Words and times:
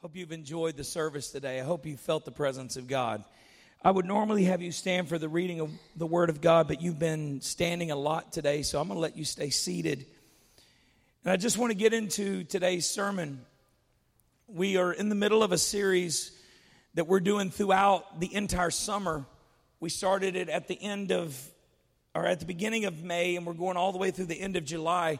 Hope 0.00 0.14
you've 0.14 0.30
enjoyed 0.30 0.76
the 0.76 0.84
service 0.84 1.32
today. 1.32 1.58
I 1.58 1.64
hope 1.64 1.84
you 1.84 1.96
felt 1.96 2.24
the 2.24 2.30
presence 2.30 2.76
of 2.76 2.86
God. 2.86 3.24
I 3.82 3.90
would 3.90 4.06
normally 4.06 4.44
have 4.44 4.62
you 4.62 4.70
stand 4.70 5.08
for 5.08 5.18
the 5.18 5.28
reading 5.28 5.58
of 5.58 5.72
the 5.96 6.06
Word 6.06 6.30
of 6.30 6.40
God, 6.40 6.68
but 6.68 6.80
you've 6.80 7.00
been 7.00 7.40
standing 7.40 7.90
a 7.90 7.96
lot 7.96 8.32
today, 8.32 8.62
so 8.62 8.80
I'm 8.80 8.86
going 8.86 8.96
to 8.96 9.00
let 9.00 9.16
you 9.16 9.24
stay 9.24 9.50
seated. 9.50 10.06
And 11.24 11.32
I 11.32 11.36
just 11.36 11.58
want 11.58 11.72
to 11.72 11.76
get 11.76 11.92
into 11.92 12.44
today's 12.44 12.88
sermon. 12.88 13.40
We 14.46 14.76
are 14.76 14.92
in 14.92 15.08
the 15.08 15.16
middle 15.16 15.42
of 15.42 15.50
a 15.50 15.58
series 15.58 16.30
that 16.94 17.08
we're 17.08 17.18
doing 17.18 17.50
throughout 17.50 18.20
the 18.20 18.32
entire 18.32 18.70
summer. 18.70 19.24
We 19.80 19.88
started 19.88 20.36
it 20.36 20.48
at 20.48 20.68
the 20.68 20.80
end 20.80 21.10
of, 21.10 21.36
or 22.14 22.24
at 22.24 22.38
the 22.38 22.46
beginning 22.46 22.84
of 22.84 23.02
May, 23.02 23.34
and 23.34 23.44
we're 23.44 23.52
going 23.52 23.76
all 23.76 23.90
the 23.90 23.98
way 23.98 24.12
through 24.12 24.26
the 24.26 24.40
end 24.40 24.54
of 24.54 24.64
July, 24.64 25.18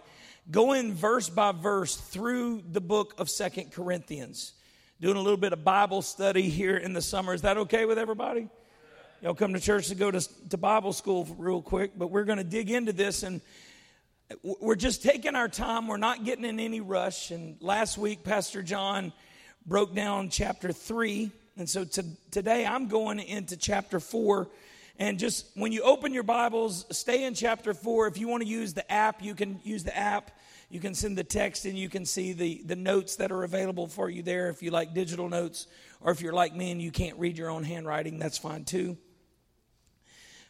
going 0.53 0.95
verse 0.95 1.29
by 1.29 1.51
verse 1.51 1.97
through 1.97 2.63
the 2.71 2.81
book 2.81 3.15
of 3.19 3.29
Second 3.29 3.73
Corinthians 3.73 4.53
doing 5.01 5.17
a 5.17 5.21
little 5.21 5.39
bit 5.39 5.53
of 5.53 5.63
Bible 5.63 6.03
study 6.03 6.49
here 6.49 6.77
in 6.77 6.93
the 6.93 7.01
summer. 7.01 7.33
Is 7.33 7.43
that 7.43 7.57
okay 7.57 7.85
with 7.85 7.99
everybody? 7.99 8.49
Y'all 9.23 9.33
come 9.33 9.55
to 9.55 9.61
church 9.61 9.89
to 9.89 9.95
go 9.95 10.11
to, 10.11 10.21
to 10.49 10.57
Bible 10.57 10.93
school 10.93 11.25
real 11.39 11.63
quick, 11.63 11.93
but 11.97 12.11
we're 12.11 12.25
going 12.25 12.39
to 12.39 12.45
dig 12.45 12.69
into 12.69 12.93
this 12.93 13.23
and 13.23 13.41
we're 14.43 14.75
just 14.75 15.05
taking 15.05 15.37
our 15.37 15.49
time. 15.49 15.87
We're 15.87 15.99
not 15.99 16.25
getting 16.25 16.45
in 16.45 16.59
any 16.59 16.81
rush. 16.81 17.31
And 17.31 17.57
last 17.61 17.97
week, 17.97 18.25
Pastor 18.25 18.61
John 18.61 19.13
broke 19.67 19.95
down 19.95 20.31
chapter 20.31 20.73
three. 20.73 21.31
And 21.57 21.69
so 21.69 21.85
to, 21.85 22.05
today 22.33 22.67
I'm 22.67 22.89
going 22.89 23.21
into 23.21 23.57
chapter 23.57 24.01
four. 24.01 24.49
And 24.99 25.17
just 25.17 25.47
when 25.55 25.71
you 25.71 25.83
open 25.83 26.13
your 26.13 26.25
Bibles, 26.25 26.87
stay 26.91 27.23
in 27.23 27.35
chapter 27.35 27.73
four. 27.73 28.09
If 28.09 28.19
you 28.19 28.27
want 28.27 28.43
to 28.43 28.49
use 28.49 28.75
the 28.75 28.91
app, 28.91 29.23
you 29.23 29.37
can 29.37 29.61
use 29.63 29.85
the 29.85 29.97
app. 29.97 30.33
You 30.71 30.81
can 30.81 30.95
send 30.95 31.17
the 31.17 31.25
text 31.25 31.65
and 31.65 31.79
you 31.79 31.89
can 31.89 32.05
see 32.05 32.33
the, 32.33 32.63
the 32.65 32.77
notes 32.77 33.17
that 33.17 33.33
are 33.33 33.43
available 33.43 33.87
for 33.87 34.11
you 34.11 34.23
there 34.23 34.51
if 34.51 34.63
you 34.63 34.71
like 34.71 34.93
digital 34.93 35.29
notes, 35.29 35.67
or 36.01 36.13
if 36.13 36.21
you're 36.21 36.35
like 36.35 36.55
me 36.55 36.71
and 36.71 36.81
you 36.81 36.91
can't 36.91 37.19
read 37.19 37.39
your 37.39 37.49
own 37.49 37.65
handwriting, 37.65 38.19
that's 38.19 38.37
fine 38.37 38.65
too. 38.65 38.99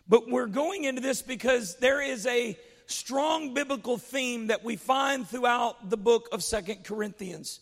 But 0.08 0.28
we're 0.28 0.46
going 0.46 0.84
into 0.84 1.00
this 1.00 1.22
because 1.22 1.76
there 1.76 2.00
is 2.00 2.26
a 2.26 2.58
strong 2.86 3.54
biblical 3.54 3.98
theme 3.98 4.48
that 4.48 4.64
we 4.64 4.74
find 4.74 5.28
throughout 5.28 5.90
the 5.90 5.96
book 5.96 6.28
of 6.32 6.42
Second 6.42 6.82
Corinthians. 6.82 7.60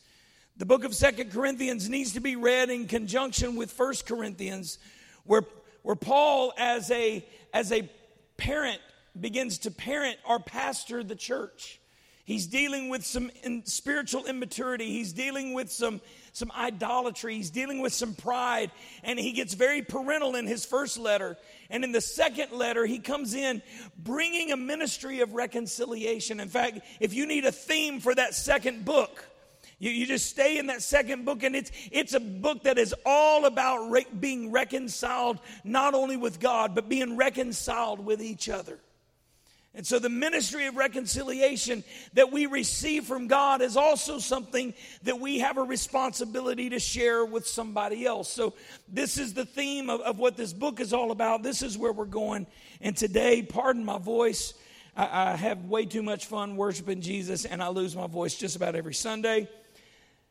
The 0.57 0.65
book 0.65 0.85
of 0.85 0.95
Second 0.95 1.33
Corinthians 1.33 1.89
needs 1.91 2.13
to 2.13 2.21
be 2.21 2.37
read 2.37 2.71
in 2.71 2.87
conjunction 2.87 3.57
with 3.57 3.71
First 3.71 4.07
Corinthians, 4.07 4.79
where, 5.25 5.43
where 5.83 5.97
Paul, 5.97 6.55
as 6.57 6.91
a, 6.91 7.27
as 7.53 7.73
a 7.73 7.91
parent, 8.39 8.81
begins 9.19 9.59
to 9.59 9.71
parent 9.71 10.17
or 10.27 10.39
pastor 10.39 11.03
the 11.03 11.17
church. 11.17 11.81
He's 12.27 12.49
dealing 12.49 12.89
with 12.89 13.07
some 13.07 13.31
in 13.45 13.65
spiritual 13.67 14.27
immaturity. 14.27 14.91
He's 14.91 15.13
dealing 15.13 15.55
with 15.55 15.71
some, 15.71 16.01
some 16.33 16.51
idolatry. 16.59 17.37
He's 17.37 17.51
dealing 17.51 17.81
with 17.81 17.93
some 17.93 18.15
pride. 18.15 18.73
And 19.05 19.17
he 19.17 19.31
gets 19.31 19.55
very 19.55 19.83
parental 19.83 20.35
in 20.35 20.45
his 20.45 20.67
first 20.67 20.99
letter. 20.99 21.39
And 21.71 21.85
in 21.85 21.93
the 21.93 22.01
second 22.01 22.51
letter, 22.51 22.85
he 22.85 22.99
comes 22.99 23.33
in 23.33 23.63
bringing 23.97 24.51
a 24.51 24.57
ministry 24.57 25.21
of 25.21 25.35
reconciliation. 25.35 26.41
In 26.41 26.49
fact, 26.49 26.81
if 26.99 27.15
you 27.15 27.27
need 27.27 27.45
a 27.45 27.53
theme 27.53 28.01
for 28.01 28.13
that 28.13 28.35
second 28.35 28.85
book, 28.85 29.25
you, 29.79 29.93
you 29.93 30.05
just 30.05 30.27
stay 30.27 30.59
in 30.59 30.67
that 30.67 30.83
second 30.83 31.27
book, 31.27 31.45
and 31.45 31.55
it's, 31.55 31.71
it's 31.93 32.15
a 32.15 32.21
book 32.21 32.65
that 32.65 32.77
is 32.77 32.93
all 33.05 33.45
about 33.45 33.89
re- 33.91 34.07
being 34.19 34.51
reconciled, 34.51 35.39
not 35.63 35.95
only 35.95 36.17
with 36.17 36.41
God, 36.41 36.75
but 36.75 36.89
being 36.89 37.17
reconciled 37.17 38.05
with 38.05 38.21
each 38.21 38.49
other. 38.49 38.81
And 39.77 39.87
so 39.87 39.99
the 39.99 40.09
ministry 40.09 40.67
of 40.67 40.77
reconciliation 40.77 41.85
that 42.15 42.33
we 42.33 42.47
receive 42.47 43.05
from 43.05 43.27
God 43.27 43.61
is 43.61 43.77
also 43.77 44.19
something 44.19 44.73
that 45.03 45.21
we 45.21 45.41
have 45.41 45.59
a 45.59 45.63
responsibility 45.63 46.71
to 46.71 46.79
share 46.79 47.27
with 47.27 47.47
somebody 47.47 48.07
else. 48.07 48.33
So 48.33 48.55
this 48.89 49.19
is 49.19 49.35
the 49.35 49.45
theme 49.45 49.91
of, 49.91 50.01
of 50.01 50.19
what 50.19 50.35
this 50.35 50.55
book 50.55 50.81
is 50.81 50.95
all 50.95 51.11
about. 51.11 51.43
This 51.43 51.61
is 51.61 51.77
where 51.77 51.93
we're 51.93 52.07
going. 52.07 52.47
And 52.81 52.97
today, 52.97 53.43
pardon 53.43 53.85
my 53.85 53.99
voice, 53.99 54.55
I, 54.97 55.33
I 55.33 55.37
have 55.37 55.67
way 55.67 55.85
too 55.85 56.03
much 56.03 56.25
fun 56.25 56.57
worshiping 56.57 57.03
Jesus 57.03 57.45
and 57.45 57.63
I 57.63 57.69
lose 57.69 57.95
my 57.95 58.07
voice 58.07 58.35
just 58.35 58.57
about 58.57 58.77
every 58.77 58.95
Sunday. 58.95 59.47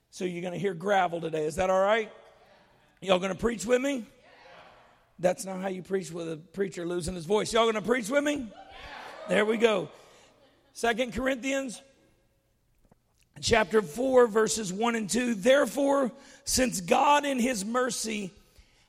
So 0.09 0.25
you're 0.25 0.41
going 0.41 0.53
to 0.53 0.59
hear 0.59 0.73
gravel 0.73 1.22
today. 1.22 1.45
Is 1.45 1.57
that 1.57 1.69
all 1.69 1.81
right? 1.81 2.12
Y'all 3.00 3.19
going 3.19 3.31
to 3.31 3.38
preach 3.38 3.63
with 3.63 3.79
me? 3.79 4.07
That's 5.19 5.45
not 5.45 5.62
how 5.62 5.67
you 5.67 5.83
preach 5.83 6.12
with 6.12 6.31
a 6.31 6.38
preacher 6.38 6.83
losing 6.85 7.13
his 7.13 7.25
voice. 7.25 7.53
Y'all 7.53 7.66
going 7.66 7.75
to 7.75 7.81
preach 7.81 8.09
with 8.09 8.23
me? 8.23 8.51
There 9.28 9.44
we 9.44 9.58
go. 9.58 9.90
Second 10.74 11.13
Corinthians 11.13 11.81
chapter 13.41 13.81
4 13.81 14.28
verses 14.28 14.72
1 14.72 14.96
and 14.96 15.09
2. 15.09 15.34
Therefore, 15.34 16.12
since 16.44 16.80
God 16.80 17.25
in 17.25 17.40
his 17.40 17.66
mercy 17.66 18.31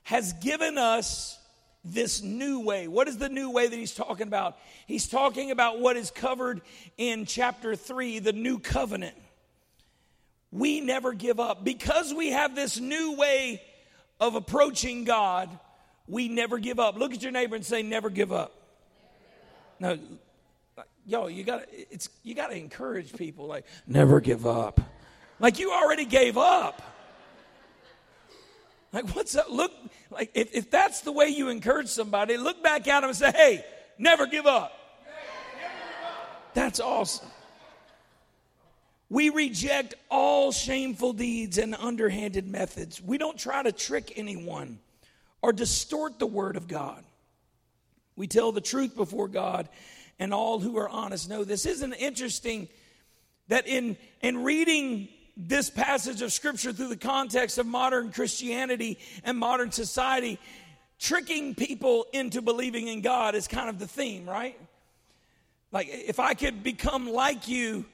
has 0.03 0.33
given 0.33 0.77
us 0.77 1.39
this 1.83 2.21
new 2.21 2.59
way. 2.59 2.87
What 2.87 3.07
is 3.07 3.17
the 3.17 3.29
new 3.29 3.49
way 3.49 3.67
that 3.67 3.75
he's 3.75 3.95
talking 3.95 4.27
about? 4.27 4.57
He's 4.85 5.07
talking 5.07 5.49
about 5.49 5.79
what 5.79 5.97
is 5.97 6.11
covered 6.11 6.61
in 6.97 7.25
chapter 7.25 7.75
3, 7.75 8.19
the 8.19 8.33
new 8.33 8.59
covenant. 8.59 9.15
We 10.51 10.81
never 10.81 11.13
give 11.13 11.39
up. 11.39 11.63
Because 11.63 12.13
we 12.13 12.29
have 12.29 12.53
this 12.55 12.79
new 12.79 13.15
way 13.15 13.61
of 14.19 14.35
approaching 14.35 15.03
God, 15.03 15.49
we 16.07 16.29
never 16.29 16.59
give 16.59 16.79
up. 16.79 16.95
Look 16.95 17.13
at 17.13 17.23
your 17.23 17.31
neighbor 17.31 17.55
and 17.55 17.65
say, 17.65 17.81
Never 17.81 18.11
give 18.11 18.31
up. 18.31 18.53
Now, 19.79 19.97
yo, 21.07 21.27
you 21.27 21.43
got 21.43 21.63
it's 21.71 22.09
you 22.21 22.35
got 22.35 22.47
to 22.47 22.57
encourage 22.57 23.13
people 23.13 23.47
like 23.47 23.65
never 23.87 24.19
give 24.19 24.45
up. 24.45 24.79
Like 25.39 25.57
you 25.57 25.71
already 25.71 26.05
gave 26.05 26.37
up. 26.37 26.81
Like 28.93 29.15
what's 29.15 29.35
up? 29.35 29.49
Look, 29.49 29.71
like 30.11 30.31
if, 30.35 30.53
if 30.53 30.69
that's 30.69 31.01
the 31.01 31.11
way 31.11 31.27
you 31.29 31.49
encourage 31.49 31.87
somebody, 31.87 32.37
look 32.37 32.61
back 32.61 32.87
at 32.87 33.01
them 33.01 33.09
and 33.09 33.17
say, 33.17 33.31
"Hey, 33.31 33.65
never 33.97 34.27
give 34.27 34.45
up." 34.45 34.73
That's 36.53 36.79
awesome. 36.79 37.27
We 39.09 39.29
reject 39.29 39.93
all 40.09 40.51
shameful 40.51 41.13
deeds 41.13 41.57
and 41.57 41.75
underhanded 41.75 42.47
methods. 42.47 43.01
We 43.01 43.17
don't 43.17 43.37
try 43.37 43.63
to 43.63 43.71
trick 43.71 44.13
anyone 44.17 44.79
or 45.41 45.53
distort 45.53 46.19
the 46.19 46.27
word 46.27 46.57
of 46.57 46.67
God. 46.67 47.03
We 48.17 48.27
tell 48.27 48.51
the 48.51 48.59
truth 48.59 48.95
before 48.95 49.27
God 49.27 49.69
and 50.19 50.33
all 50.33 50.59
who 50.59 50.77
are 50.77 50.89
honest 50.89 51.29
know 51.29 51.43
this. 51.43 51.65
Isn't 51.65 51.93
interesting 51.93 52.67
that 53.47 53.67
in, 53.67 53.97
in 54.21 54.43
reading 54.43 55.09
this 55.35 55.69
passage 55.69 56.21
of 56.21 56.33
Scripture 56.33 56.73
through 56.73 56.89
the 56.89 56.97
context 56.97 57.57
of 57.57 57.65
modern 57.65 58.11
Christianity 58.11 58.97
and 59.23 59.37
modern 59.37 59.71
society, 59.71 60.39
tricking 60.99 61.53
people 61.55 62.07
into 62.11 62.41
believing 62.41 62.87
in 62.87 63.01
God 63.01 63.35
is 63.35 63.47
kind 63.47 63.69
of 63.69 63.79
the 63.79 63.87
theme, 63.87 64.27
right? 64.27 64.59
Like, 65.71 65.87
if 65.89 66.19
I 66.19 66.33
could 66.33 66.63
become 66.63 67.07
like 67.07 67.47
you, 67.47 67.85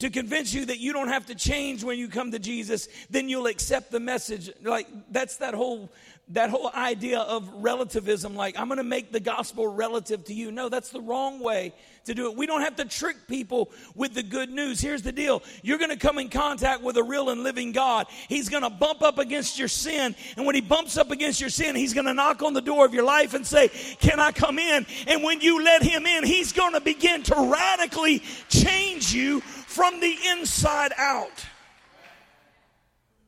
to 0.00 0.10
convince 0.10 0.52
you 0.52 0.66
that 0.66 0.78
you 0.78 0.92
don't 0.92 1.08
have 1.08 1.26
to 1.26 1.34
change 1.34 1.84
when 1.84 1.98
you 1.98 2.08
come 2.08 2.32
to 2.32 2.38
Jesus, 2.38 2.88
then 3.10 3.28
you'll 3.28 3.46
accept 3.46 3.90
the 3.90 4.00
message. 4.00 4.50
Like 4.62 4.88
that's 5.10 5.36
that 5.36 5.54
whole 5.54 5.90
that 6.28 6.48
whole 6.48 6.70
idea 6.74 7.18
of 7.20 7.50
relativism 7.56 8.34
like 8.34 8.58
I'm 8.58 8.68
going 8.68 8.78
to 8.78 8.84
make 8.84 9.12
the 9.12 9.20
gospel 9.20 9.66
relative 9.66 10.24
to 10.24 10.34
you. 10.34 10.50
No, 10.50 10.70
that's 10.70 10.88
the 10.88 11.00
wrong 11.00 11.38
way 11.38 11.74
to 12.06 12.14
do 12.14 12.30
it. 12.30 12.36
We 12.36 12.46
don't 12.46 12.62
have 12.62 12.76
to 12.76 12.86
trick 12.86 13.16
people 13.28 13.70
with 13.94 14.14
the 14.14 14.22
good 14.22 14.48
news. 14.48 14.80
Here's 14.80 15.02
the 15.02 15.12
deal. 15.12 15.42
You're 15.62 15.78
going 15.78 15.90
to 15.90 15.98
come 15.98 16.18
in 16.18 16.30
contact 16.30 16.82
with 16.82 16.96
a 16.96 17.02
real 17.02 17.28
and 17.28 17.42
living 17.42 17.72
God. 17.72 18.06
He's 18.28 18.48
going 18.48 18.62
to 18.62 18.70
bump 18.70 19.02
up 19.02 19.18
against 19.18 19.58
your 19.58 19.68
sin, 19.68 20.14
and 20.36 20.46
when 20.46 20.54
he 20.54 20.62
bumps 20.62 20.96
up 20.96 21.10
against 21.10 21.40
your 21.40 21.50
sin, 21.50 21.76
he's 21.76 21.92
going 21.92 22.06
to 22.06 22.14
knock 22.14 22.42
on 22.42 22.54
the 22.54 22.62
door 22.62 22.86
of 22.86 22.94
your 22.94 23.04
life 23.04 23.34
and 23.34 23.46
say, 23.46 23.68
"Can 24.00 24.18
I 24.18 24.32
come 24.32 24.58
in?" 24.58 24.86
And 25.06 25.22
when 25.22 25.40
you 25.40 25.62
let 25.62 25.82
him 25.82 26.06
in, 26.06 26.24
he's 26.24 26.52
going 26.52 26.72
to 26.72 26.80
begin 26.80 27.22
to 27.24 27.50
radically 27.52 28.22
change 28.48 29.12
you 29.12 29.40
from 29.40 30.00
the 30.00 30.16
inside 30.30 30.92
out. 30.96 31.44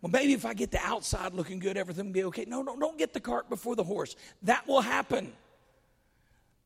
Well, 0.06 0.22
maybe 0.22 0.34
if 0.34 0.46
I 0.46 0.54
get 0.54 0.70
the 0.70 0.78
outside 0.84 1.34
looking 1.34 1.58
good, 1.58 1.76
everything 1.76 2.06
will 2.06 2.12
be 2.12 2.22
okay. 2.26 2.44
No, 2.46 2.62
no, 2.62 2.76
don't 2.78 2.96
get 2.96 3.12
the 3.12 3.18
cart 3.18 3.50
before 3.50 3.74
the 3.74 3.82
horse. 3.82 4.14
That 4.42 4.64
will 4.68 4.80
happen. 4.80 5.32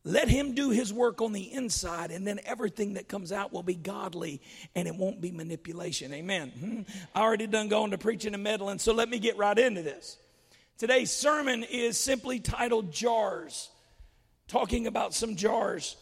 Let 0.05 0.29
him 0.29 0.55
do 0.55 0.69
his 0.69 0.93
work 0.93 1.23
on 1.23 1.33
the 1.33 1.51
inside, 1.51 2.11
and 2.11 2.27
then 2.27 2.41
everything 2.45 2.95
that 2.95 3.09
comes 3.09 3.33
out 3.33 3.51
will 3.51 3.63
be 3.63 3.77
godly 3.77 4.43
and 4.75 4.87
it 4.87 4.95
won't 4.95 5.23
be 5.23 5.31
manipulation. 5.31 6.13
Amen. 6.13 6.51
Hmm? 6.51 6.81
I 7.15 7.23
already 7.23 7.47
done 7.47 7.69
going 7.69 7.93
to 7.93 7.99
preaching 7.99 8.35
and 8.35 8.43
meddling, 8.43 8.79
so 8.79 8.93
let 8.93 9.09
me 9.09 9.19
get 9.19 9.39
right 9.39 9.59
into 9.59 9.81
this. 9.81 10.19
Today's 10.77 11.11
sermon 11.11 11.65
is 11.65 11.97
simply 11.97 12.41
titled 12.41 12.93
Jars, 12.93 13.71
talking 14.49 14.87
about 14.87 15.15
some 15.15 15.35
jars. 15.35 15.97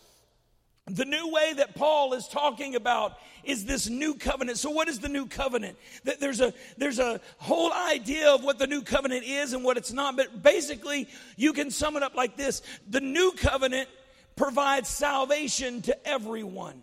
The 0.90 1.05
new 1.05 1.29
way 1.29 1.52
that 1.55 1.75
Paul 1.75 2.14
is 2.14 2.29
talking 2.29 2.75
about 2.75 3.19
is 3.44 3.64
this 3.64 3.88
new 3.88 4.14
covenant. 4.14 4.58
So 4.58 4.70
what 4.70 4.88
is 4.88 4.99
the 4.99 5.08
new 5.08 5.26
covenant? 5.26 5.76
There's 6.05 6.40
a 6.40 6.52
there's 6.76 6.99
a 6.99 7.20
whole 7.38 7.73
idea 7.73 8.31
of 8.31 8.44
what 8.44 8.58
the 8.58 8.67
new 8.67 8.82
covenant 8.82 9.25
is 9.25 9.52
and 9.52 9.64
what 9.64 9.76
it's 9.76 9.93
not, 9.93 10.17
but 10.17 10.43
basically 10.43 11.08
you 11.37 11.52
can 11.52 11.70
sum 11.70 11.96
it 11.96 12.02
up 12.02 12.14
like 12.14 12.37
this. 12.37 12.62
The 12.88 13.00
new 13.00 13.32
covenant 13.32 13.88
provides 14.37 14.88
salvation 14.88 15.82
to 15.82 16.08
everyone. 16.08 16.82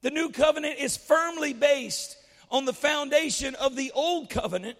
The 0.00 0.10
new 0.10 0.30
covenant 0.30 0.78
is 0.78 0.96
firmly 0.96 1.52
based 1.52 2.16
on 2.50 2.64
the 2.64 2.72
foundation 2.72 3.54
of 3.56 3.76
the 3.76 3.92
old 3.94 4.30
covenant 4.30 4.76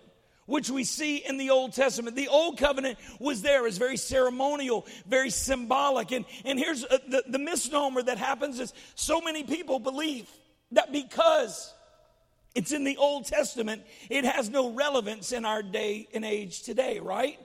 which 0.52 0.68
we 0.68 0.84
see 0.84 1.16
in 1.16 1.38
the 1.38 1.48
Old 1.48 1.72
Testament. 1.72 2.14
The 2.14 2.28
Old 2.28 2.58
Covenant 2.58 2.98
was 3.18 3.40
there, 3.40 3.66
it's 3.66 3.78
very 3.78 3.96
ceremonial, 3.96 4.86
very 5.06 5.30
symbolic. 5.30 6.12
And, 6.12 6.26
and 6.44 6.58
here's 6.58 6.84
uh, 6.84 6.98
the, 7.08 7.24
the 7.26 7.38
misnomer 7.38 8.02
that 8.02 8.18
happens 8.18 8.60
is 8.60 8.74
so 8.94 9.22
many 9.22 9.44
people 9.44 9.78
believe 9.78 10.28
that 10.72 10.92
because 10.92 11.72
it's 12.54 12.70
in 12.70 12.84
the 12.84 12.98
Old 12.98 13.24
Testament, 13.24 13.82
it 14.10 14.26
has 14.26 14.50
no 14.50 14.74
relevance 14.74 15.32
in 15.32 15.46
our 15.46 15.62
day 15.62 16.06
and 16.12 16.22
age 16.22 16.64
today, 16.64 17.00
right? 17.00 17.38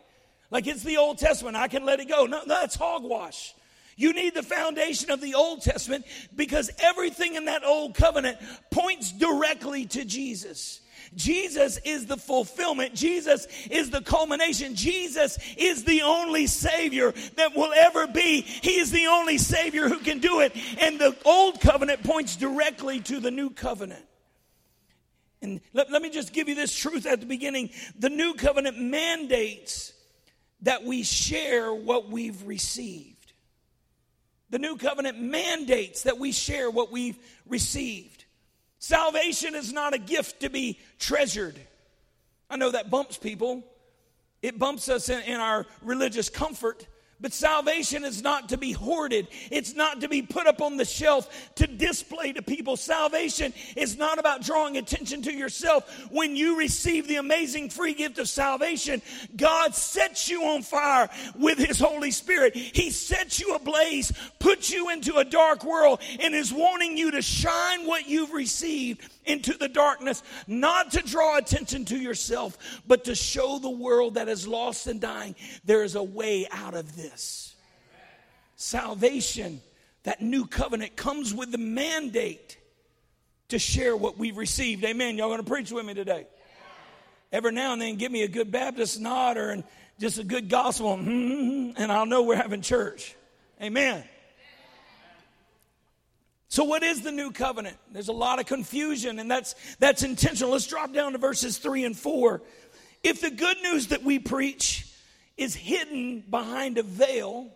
Like 0.51 0.67
it's 0.67 0.83
the 0.83 0.97
Old 0.97 1.17
Testament, 1.17 1.55
I 1.55 1.69
can 1.69 1.85
let 1.85 2.01
it 2.01 2.09
go. 2.09 2.25
No, 2.25 2.41
that's 2.45 2.75
hogwash. 2.75 3.55
You 3.95 4.11
need 4.11 4.35
the 4.35 4.43
foundation 4.43 5.11
of 5.11 5.21
the 5.21 5.35
Old 5.35 5.61
Testament 5.61 6.03
because 6.35 6.69
everything 6.77 7.35
in 7.35 7.45
that 7.45 7.63
Old 7.63 7.95
Covenant 7.95 8.37
points 8.69 9.13
directly 9.13 9.85
to 9.85 10.03
Jesus. 10.03 10.81
Jesus 11.15 11.79
is 11.83 12.05
the 12.05 12.17
fulfillment. 12.17 12.93
Jesus 12.93 13.47
is 13.69 13.89
the 13.89 14.01
culmination. 14.01 14.75
Jesus 14.75 15.37
is 15.57 15.83
the 15.83 16.01
only 16.01 16.47
Savior 16.47 17.13
that 17.35 17.55
will 17.55 17.73
ever 17.73 18.07
be. 18.07 18.41
He 18.41 18.79
is 18.79 18.91
the 18.91 19.07
only 19.07 19.37
Savior 19.37 19.87
who 19.87 19.99
can 19.99 20.19
do 20.19 20.41
it. 20.41 20.55
And 20.79 20.99
the 20.99 21.15
Old 21.25 21.61
Covenant 21.61 22.03
points 22.03 22.35
directly 22.35 22.99
to 23.01 23.19
the 23.19 23.31
New 23.31 23.49
Covenant. 23.49 24.03
And 25.41 25.61
let, 25.73 25.91
let 25.91 26.01
me 26.01 26.09
just 26.09 26.33
give 26.33 26.49
you 26.49 26.55
this 26.55 26.75
truth 26.75 27.05
at 27.05 27.19
the 27.19 27.25
beginning. 27.25 27.69
The 27.97 28.09
New 28.09 28.33
Covenant 28.33 28.79
mandates 28.79 29.93
that 30.61 30.83
we 30.83 31.03
share 31.03 31.73
what 31.73 32.09
we've 32.09 32.45
received. 32.45 33.33
The 34.49 34.59
New 34.59 34.77
Covenant 34.77 35.19
mandates 35.19 36.03
that 36.03 36.17
we 36.17 36.31
share 36.31 36.71
what 36.71 36.91
we've 36.91 37.17
received. 37.47 38.16
Salvation 38.79 39.55
is 39.55 39.73
not 39.73 39.93
a 39.93 39.97
gift 39.97 40.41
to 40.41 40.49
be 40.49 40.79
treasured. 40.99 41.59
I 42.49 42.57
know 42.57 42.71
that 42.71 42.89
bumps 42.89 43.17
people. 43.17 43.63
It 44.41 44.59
bumps 44.59 44.87
us 44.87 45.09
in, 45.09 45.21
in, 45.23 45.39
our 45.39 45.65
religious 45.81 46.29
comfort. 46.29 46.87
But 47.19 47.33
salvation 47.33 48.05
is 48.05 48.21
not 48.21 48.49
to 48.49 48.57
be 48.57 48.71
hoarded. 48.71 49.27
It's 49.49 49.73
not 49.73 50.01
to 50.01 50.09
be 50.09 50.21
put 50.21 50.45
up 50.45 50.61
on 50.61 50.77
the 50.77 50.85
shelf 50.85 51.51
to 51.55 51.65
display 51.65 52.33
to 52.33 52.41
people. 52.41 52.77
Salvation 52.77 53.53
is 53.75 53.97
not 53.97 54.19
about 54.19 54.43
drawing 54.43 54.77
attention 54.77 55.23
to 55.23 55.33
yourself. 55.33 56.07
When 56.11 56.35
you 56.35 56.57
receive 56.57 57.07
the 57.07 57.15
amazing 57.15 57.69
free 57.69 57.93
gift 57.93 58.19
of 58.19 58.29
salvation, 58.29 59.01
God 59.35 59.73
sets 59.73 60.29
you 60.29 60.43
on 60.43 60.61
fire 60.61 61.09
with 61.35 61.57
His 61.57 61.79
Holy 61.79 62.11
Spirit. 62.11 62.55
He 62.55 62.91
sets 62.91 63.39
you 63.39 63.55
ablaze, 63.55 64.11
puts 64.39 64.71
you 64.71 64.89
into 64.89 65.17
a 65.17 65.25
dark 65.25 65.63
world, 65.63 66.01
and 66.19 66.35
is 66.35 66.53
wanting 66.53 66.97
you 66.97 67.11
to 67.11 67.21
shine 67.21 67.87
what 67.87 68.07
you've 68.07 68.33
received 68.33 69.01
into 69.25 69.57
the 69.57 69.67
darkness, 69.67 70.23
not 70.47 70.91
to 70.91 71.01
draw 71.01 71.37
attention 71.37 71.83
to 71.85 71.97
yourself, 71.97 72.81
but 72.87 73.03
to 73.03 73.15
show 73.15 73.59
the 73.59 73.69
world 73.69 74.13
that 74.13 74.29
is 74.29 74.47
lost 74.47 74.87
and 74.87 75.01
dying 75.01 75.35
there 75.65 75.83
is 75.83 75.95
a 75.95 76.03
way 76.03 76.47
out 76.51 76.73
of 76.73 76.95
this. 76.95 77.06
Salvation, 78.55 79.61
that 80.03 80.21
new 80.21 80.45
covenant, 80.45 80.95
comes 80.95 81.33
with 81.33 81.51
the 81.51 81.57
mandate 81.57 82.57
to 83.49 83.59
share 83.59 83.95
what 83.95 84.17
we've 84.17 84.37
received. 84.37 84.83
Amen. 84.83 85.17
Y'all 85.17 85.35
to 85.35 85.43
preach 85.43 85.71
with 85.71 85.85
me 85.85 85.93
today? 85.93 86.27
Every 87.31 87.51
now 87.51 87.73
and 87.73 87.81
then, 87.81 87.95
give 87.95 88.11
me 88.11 88.23
a 88.23 88.27
good 88.27 88.51
Baptist 88.51 88.99
nod 88.99 89.37
or 89.37 89.63
just 89.99 90.17
a 90.17 90.23
good 90.23 90.49
gospel, 90.49 90.95
mm-hmm. 90.97 91.71
and 91.75 91.91
I'll 91.91 92.05
know 92.05 92.23
we're 92.23 92.35
having 92.35 92.61
church. 92.61 93.15
Amen. 93.61 94.03
So, 96.49 96.63
what 96.63 96.83
is 96.83 97.01
the 97.01 97.11
new 97.11 97.31
covenant? 97.31 97.77
There's 97.91 98.07
a 98.07 98.13
lot 98.13 98.39
of 98.39 98.45
confusion, 98.45 99.19
and 99.19 99.29
that's, 99.29 99.55
that's 99.79 100.03
intentional. 100.03 100.51
Let's 100.51 100.65
drop 100.65 100.93
down 100.93 101.11
to 101.11 101.17
verses 101.17 101.57
3 101.57 101.83
and 101.83 101.97
4. 101.97 102.41
If 103.03 103.21
the 103.21 103.29
good 103.29 103.57
news 103.61 103.87
that 103.87 104.03
we 104.03 104.19
preach 104.19 104.86
is 105.37 105.55
hidden 105.55 106.23
behind 106.29 106.77
a 106.77 106.83
veil, 106.83 107.47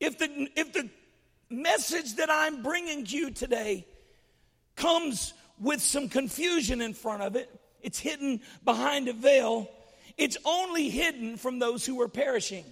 if 0.00 0.18
the, 0.18 0.48
if 0.56 0.72
the 0.72 0.88
message 1.50 2.16
that 2.16 2.30
I'm 2.30 2.62
bringing 2.62 3.04
you 3.06 3.30
today 3.30 3.86
comes 4.76 5.34
with 5.60 5.80
some 5.80 6.08
confusion 6.08 6.80
in 6.80 6.94
front 6.94 7.22
of 7.22 7.36
it, 7.36 7.50
it's 7.82 7.98
hidden 7.98 8.40
behind 8.64 9.08
a 9.08 9.12
veil, 9.12 9.68
it's 10.16 10.36
only 10.44 10.88
hidden 10.88 11.36
from 11.36 11.58
those 11.58 11.84
who 11.84 12.00
are 12.00 12.08
perishing. 12.08 12.64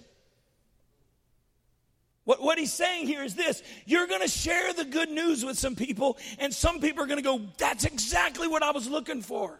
What, 2.23 2.41
what 2.41 2.57
he's 2.57 2.71
saying 2.71 3.07
here 3.07 3.23
is 3.23 3.35
this 3.35 3.63
you're 3.85 4.07
going 4.07 4.21
to 4.21 4.27
share 4.27 4.73
the 4.73 4.85
good 4.85 5.09
news 5.09 5.43
with 5.43 5.57
some 5.57 5.75
people, 5.75 6.17
and 6.39 6.53
some 6.53 6.79
people 6.79 7.03
are 7.03 7.07
going 7.07 7.17
to 7.17 7.23
go, 7.23 7.41
That's 7.57 7.85
exactly 7.85 8.47
what 8.47 8.63
I 8.63 8.71
was 8.71 8.89
looking 8.89 9.21
for. 9.21 9.59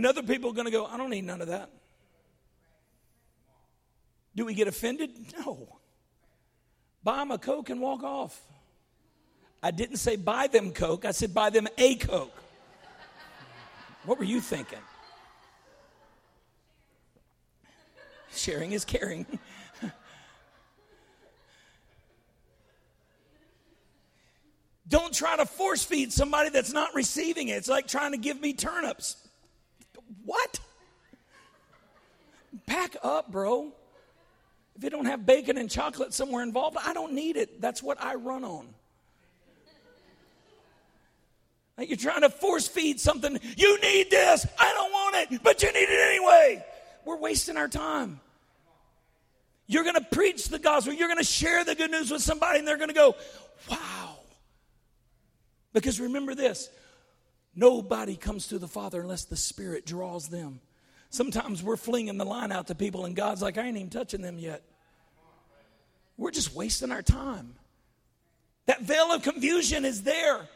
And 0.00 0.06
other 0.06 0.22
people 0.22 0.48
are 0.48 0.54
going 0.54 0.64
to 0.64 0.70
go, 0.70 0.86
I 0.86 0.96
don't 0.96 1.10
need 1.10 1.26
none 1.26 1.42
of 1.42 1.48
that. 1.48 1.68
Do 4.34 4.46
we 4.46 4.54
get 4.54 4.66
offended? 4.66 5.10
No. 5.38 5.76
Buy 7.04 7.18
them 7.18 7.32
a 7.32 7.36
Coke 7.36 7.68
and 7.68 7.82
walk 7.82 8.02
off. 8.02 8.40
I 9.62 9.72
didn't 9.72 9.98
say 9.98 10.16
buy 10.16 10.46
them 10.46 10.72
Coke, 10.72 11.04
I 11.04 11.10
said 11.10 11.34
buy 11.34 11.50
them 11.50 11.68
a 11.76 11.96
Coke. 11.96 12.32
What 14.06 14.18
were 14.18 14.24
you 14.24 14.40
thinking? 14.40 14.78
Sharing 18.32 18.72
is 18.72 18.86
caring. 18.86 19.26
Don't 24.88 25.12
try 25.12 25.36
to 25.36 25.44
force 25.44 25.84
feed 25.84 26.10
somebody 26.10 26.48
that's 26.48 26.72
not 26.72 26.94
receiving 26.94 27.48
it. 27.48 27.58
It's 27.58 27.68
like 27.68 27.86
trying 27.86 28.12
to 28.12 28.18
give 28.18 28.40
me 28.40 28.54
turnips. 28.54 29.26
What? 30.30 30.60
Pack 32.66 32.94
up, 33.02 33.32
bro. 33.32 33.72
If 34.76 34.84
you 34.84 34.88
don't 34.88 35.06
have 35.06 35.26
bacon 35.26 35.58
and 35.58 35.68
chocolate 35.68 36.14
somewhere 36.14 36.44
involved, 36.44 36.76
I 36.80 36.94
don't 36.94 37.14
need 37.14 37.36
it. 37.36 37.60
That's 37.60 37.82
what 37.82 38.00
I 38.00 38.14
run 38.14 38.44
on. 38.44 38.68
Like 41.76 41.88
you're 41.88 41.96
trying 41.96 42.20
to 42.20 42.30
force 42.30 42.68
feed 42.68 43.00
something. 43.00 43.40
You 43.56 43.80
need 43.80 44.12
this. 44.12 44.46
I 44.56 44.72
don't 44.72 44.92
want 44.92 45.32
it, 45.32 45.42
but 45.42 45.64
you 45.64 45.72
need 45.72 45.88
it 45.88 46.14
anyway. 46.14 46.64
We're 47.04 47.18
wasting 47.18 47.56
our 47.56 47.66
time. 47.66 48.20
You're 49.66 49.82
going 49.82 49.96
to 49.96 50.06
preach 50.12 50.46
the 50.46 50.60
gospel. 50.60 50.92
You're 50.92 51.08
going 51.08 51.18
to 51.18 51.24
share 51.24 51.64
the 51.64 51.74
good 51.74 51.90
news 51.90 52.08
with 52.08 52.22
somebody, 52.22 52.60
and 52.60 52.68
they're 52.68 52.76
going 52.76 52.88
to 52.88 52.94
go, 52.94 53.16
wow. 53.68 54.18
Because 55.72 55.98
remember 55.98 56.36
this 56.36 56.70
nobody 57.60 58.16
comes 58.16 58.48
to 58.48 58.58
the 58.58 58.66
Father 58.66 59.00
unless 59.00 59.24
the 59.24 59.36
Spirit 59.36 59.86
draws 59.86 60.28
them. 60.28 60.60
Sometimes 61.10 61.62
we're 61.62 61.76
flinging 61.76 62.16
the 62.16 62.24
line 62.24 62.52
out 62.52 62.68
to 62.68 62.74
people, 62.74 63.04
and 63.04 63.14
God's 63.14 63.42
like, 63.42 63.58
I 63.58 63.66
ain't 63.66 63.76
even 63.76 63.90
touching 63.90 64.22
them 64.22 64.38
yet. 64.38 64.62
We're 66.16 66.30
just 66.30 66.54
wasting 66.54 66.90
our 66.90 67.02
time. 67.02 67.54
That 68.66 68.82
veil 68.82 69.12
of 69.12 69.22
confusion 69.22 69.84
is 69.84 70.02
there. 70.02 70.48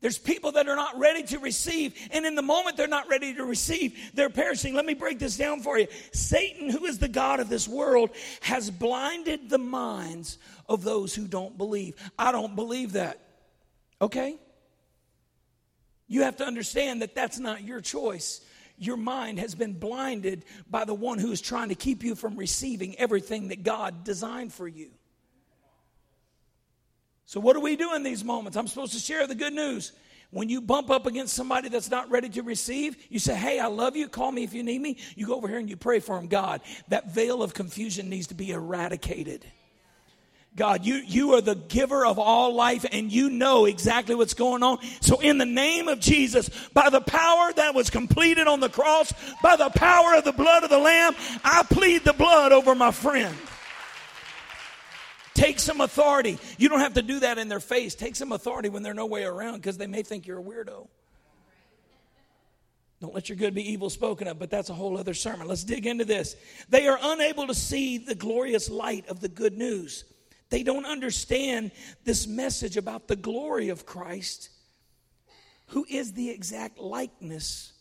There's 0.00 0.18
people 0.18 0.52
that 0.52 0.68
are 0.68 0.74
not 0.74 0.98
ready 0.98 1.22
to 1.24 1.38
receive, 1.38 1.94
and 2.10 2.26
in 2.26 2.34
the 2.34 2.42
moment 2.42 2.76
they're 2.76 2.88
not 2.88 3.08
ready 3.08 3.34
to 3.34 3.44
receive, 3.44 3.96
they're 4.14 4.30
perishing. 4.30 4.74
Let 4.74 4.84
me 4.84 4.94
break 4.94 5.20
this 5.20 5.36
down 5.36 5.60
for 5.60 5.78
you. 5.78 5.86
Satan, 6.12 6.70
who 6.70 6.86
is 6.86 6.98
the 6.98 7.08
God 7.08 7.38
of 7.38 7.48
this 7.48 7.68
world, 7.68 8.10
has 8.40 8.68
blinded 8.68 9.48
the 9.48 9.58
minds 9.58 10.38
of 10.68 10.82
those 10.82 11.14
who 11.14 11.28
don't 11.28 11.56
believe. 11.56 11.94
I 12.18 12.32
don't 12.32 12.56
believe 12.56 12.92
that. 12.92 13.20
Okay? 14.00 14.38
You 16.12 16.24
have 16.24 16.36
to 16.36 16.44
understand 16.44 17.00
that 17.00 17.14
that's 17.14 17.38
not 17.38 17.64
your 17.64 17.80
choice. 17.80 18.42
Your 18.76 18.98
mind 18.98 19.38
has 19.38 19.54
been 19.54 19.72
blinded 19.72 20.44
by 20.70 20.84
the 20.84 20.92
one 20.92 21.18
who 21.18 21.32
is 21.32 21.40
trying 21.40 21.70
to 21.70 21.74
keep 21.74 22.04
you 22.04 22.14
from 22.14 22.36
receiving 22.36 22.94
everything 22.98 23.48
that 23.48 23.62
God 23.62 24.04
designed 24.04 24.52
for 24.52 24.68
you. 24.68 24.90
So, 27.24 27.40
what 27.40 27.54
do 27.54 27.60
we 27.60 27.76
do 27.76 27.94
in 27.94 28.02
these 28.02 28.24
moments? 28.24 28.58
I'm 28.58 28.68
supposed 28.68 28.92
to 28.92 28.98
share 28.98 29.26
the 29.26 29.34
good 29.34 29.54
news. 29.54 29.92
When 30.28 30.50
you 30.50 30.60
bump 30.60 30.90
up 30.90 31.06
against 31.06 31.32
somebody 31.32 31.70
that's 31.70 31.90
not 31.90 32.10
ready 32.10 32.28
to 32.28 32.42
receive, 32.42 32.94
you 33.08 33.18
say, 33.18 33.34
Hey, 33.34 33.58
I 33.58 33.68
love 33.68 33.96
you. 33.96 34.06
Call 34.06 34.32
me 34.32 34.44
if 34.44 34.52
you 34.52 34.62
need 34.62 34.82
me. 34.82 34.98
You 35.16 35.28
go 35.28 35.36
over 35.36 35.48
here 35.48 35.58
and 35.58 35.70
you 35.70 35.78
pray 35.78 35.98
for 35.98 36.16
them. 36.16 36.26
God, 36.26 36.60
that 36.88 37.10
veil 37.14 37.42
of 37.42 37.54
confusion 37.54 38.10
needs 38.10 38.26
to 38.26 38.34
be 38.34 38.50
eradicated. 38.50 39.46
God, 40.54 40.84
you, 40.84 40.96
you 40.96 41.32
are 41.34 41.40
the 41.40 41.54
giver 41.54 42.04
of 42.04 42.18
all 42.18 42.54
life 42.54 42.84
and 42.92 43.10
you 43.10 43.30
know 43.30 43.64
exactly 43.64 44.14
what's 44.14 44.34
going 44.34 44.62
on. 44.62 44.78
So 45.00 45.18
in 45.20 45.38
the 45.38 45.46
name 45.46 45.88
of 45.88 45.98
Jesus, 45.98 46.50
by 46.74 46.90
the 46.90 47.00
power 47.00 47.52
that 47.54 47.74
was 47.74 47.88
completed 47.88 48.46
on 48.46 48.60
the 48.60 48.68
cross, 48.68 49.14
by 49.42 49.56
the 49.56 49.70
power 49.70 50.14
of 50.14 50.24
the 50.24 50.32
blood 50.32 50.62
of 50.62 50.68
the 50.68 50.78
Lamb, 50.78 51.14
I 51.42 51.62
plead 51.62 52.04
the 52.04 52.12
blood 52.12 52.52
over 52.52 52.74
my 52.74 52.90
friend. 52.90 53.34
Take 55.32 55.58
some 55.58 55.80
authority. 55.80 56.38
You 56.58 56.68
don't 56.68 56.80
have 56.80 56.94
to 56.94 57.02
do 57.02 57.20
that 57.20 57.38
in 57.38 57.48
their 57.48 57.60
face. 57.60 57.94
Take 57.94 58.14
some 58.14 58.32
authority 58.32 58.68
when 58.68 58.82
they're 58.82 58.92
no 58.92 59.06
way 59.06 59.24
around 59.24 59.56
because 59.56 59.78
they 59.78 59.86
may 59.86 60.02
think 60.02 60.26
you're 60.26 60.40
a 60.40 60.42
weirdo. 60.42 60.86
Don't 63.00 63.14
let 63.14 63.30
your 63.30 63.36
good 63.36 63.54
be 63.54 63.72
evil 63.72 63.88
spoken 63.88 64.28
of, 64.28 64.38
but 64.38 64.50
that's 64.50 64.68
a 64.68 64.74
whole 64.74 64.98
other 64.98 65.14
sermon. 65.14 65.48
Let's 65.48 65.64
dig 65.64 65.86
into 65.86 66.04
this. 66.04 66.36
They 66.68 66.86
are 66.86 66.98
unable 67.00 67.46
to 67.46 67.54
see 67.54 67.96
the 67.96 68.14
glorious 68.14 68.68
light 68.68 69.08
of 69.08 69.20
the 69.20 69.28
good 69.28 69.56
news. 69.56 70.04
They 70.52 70.62
don't 70.62 70.84
understand 70.84 71.70
this 72.04 72.26
message 72.26 72.76
about 72.76 73.08
the 73.08 73.16
glory 73.16 73.70
of 73.70 73.86
Christ 73.86 74.50
who 75.68 75.86
is 75.88 76.12
the 76.12 76.28
exact 76.28 76.78
likeness 76.78 77.72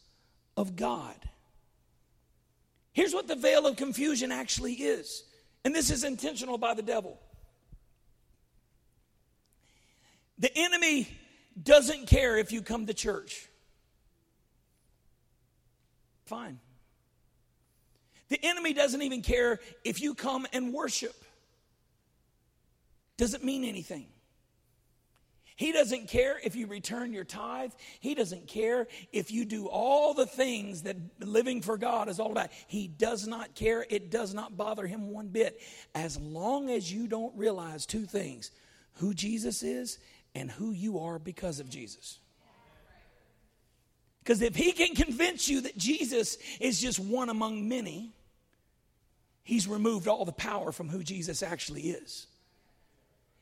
of 0.56 0.78
God. 0.78 1.18
Here's 2.94 3.14
what 3.14 3.28
the 3.28 3.36
veil 3.36 3.68
of 3.68 3.76
confusion 3.76 4.32
actually 4.32 4.76
is, 4.76 5.26
and 5.66 5.76
this 5.76 5.90
is 5.90 6.06
intentional 6.06 6.58
by 6.58 6.74
the 6.74 6.82
devil. 6.82 7.20
The 10.40 10.58
enemy 10.58 11.10
doesn't 11.62 12.08
care 12.08 12.38
if 12.38 12.54
you 12.54 12.62
come 12.62 12.86
to 12.86 12.94
church. 12.94 13.50
Fine. 16.26 16.62
The 18.30 18.40
enemy 18.42 18.72
doesn't 18.72 19.02
even 19.02 19.22
care 19.22 19.60
if 19.84 20.00
you 20.00 20.16
come 20.16 20.48
and 20.54 20.74
worship. 20.74 21.22
Doesn't 23.22 23.44
mean 23.44 23.64
anything. 23.64 24.08
He 25.56 25.72
doesn't 25.72 26.08
care 26.08 26.40
if 26.44 26.56
you 26.56 26.66
return 26.66 27.14
your 27.14 27.24
tithe. 27.24 27.72
He 28.00 28.16
doesn't 28.16 28.48
care 28.48 28.88
if 29.14 29.30
you 29.30 29.46
do 29.46 29.68
all 29.68 30.16
the 30.16 30.26
things 30.26 30.82
that 30.82 30.98
living 31.20 31.62
for 31.62 31.78
God 31.78 32.10
is 32.10 32.20
all 32.20 32.32
about. 32.32 32.50
He 32.66 32.88
does 32.88 33.28
not 33.28 33.54
care. 33.54 33.86
It 33.92 34.10
does 34.10 34.34
not 34.34 34.58
bother 34.58 34.88
him 34.88 35.12
one 35.12 35.28
bit. 35.28 35.62
As 35.94 36.20
long 36.20 36.72
as 36.72 36.92
you 36.92 37.06
don't 37.06 37.38
realize 37.38 37.86
two 37.86 38.08
things 38.08 38.50
who 38.94 39.14
Jesus 39.14 39.62
is 39.62 40.00
and 40.34 40.50
who 40.50 40.72
you 40.72 40.98
are 40.98 41.20
because 41.20 41.60
of 41.60 41.70
Jesus. 41.70 42.18
Because 44.24 44.42
if 44.42 44.56
he 44.56 44.72
can 44.72 44.96
convince 44.96 45.48
you 45.48 45.62
that 45.62 45.78
Jesus 45.78 46.40
is 46.60 46.82
just 46.82 46.98
one 46.98 47.30
among 47.30 47.70
many, 47.70 48.14
he's 49.44 49.68
removed 49.68 50.08
all 50.08 50.26
the 50.26 50.32
power 50.32 50.72
from 50.72 50.90
who 50.90 51.04
Jesus 51.04 51.44
actually 51.44 51.92
is. 51.92 52.26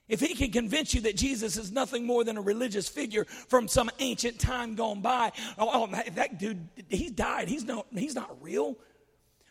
If 0.09 0.19
he 0.19 0.33
can 0.33 0.51
convince 0.51 0.93
you 0.93 1.01
that 1.01 1.15
Jesus 1.15 1.55
is 1.55 1.71
nothing 1.71 2.05
more 2.05 2.23
than 2.23 2.35
a 2.35 2.41
religious 2.41 2.89
figure 2.89 3.25
from 3.25 3.67
some 3.67 3.89
ancient 3.99 4.39
time 4.39 4.75
gone 4.75 5.01
by, 5.01 5.31
oh, 5.57 5.69
oh 5.71 6.01
that, 6.15 6.39
dude, 6.39 6.67
he 6.89 7.09
died. 7.09 7.47
He's, 7.47 7.63
no, 7.63 7.85
he's 7.95 8.15
not 8.15 8.35
real. 8.41 8.75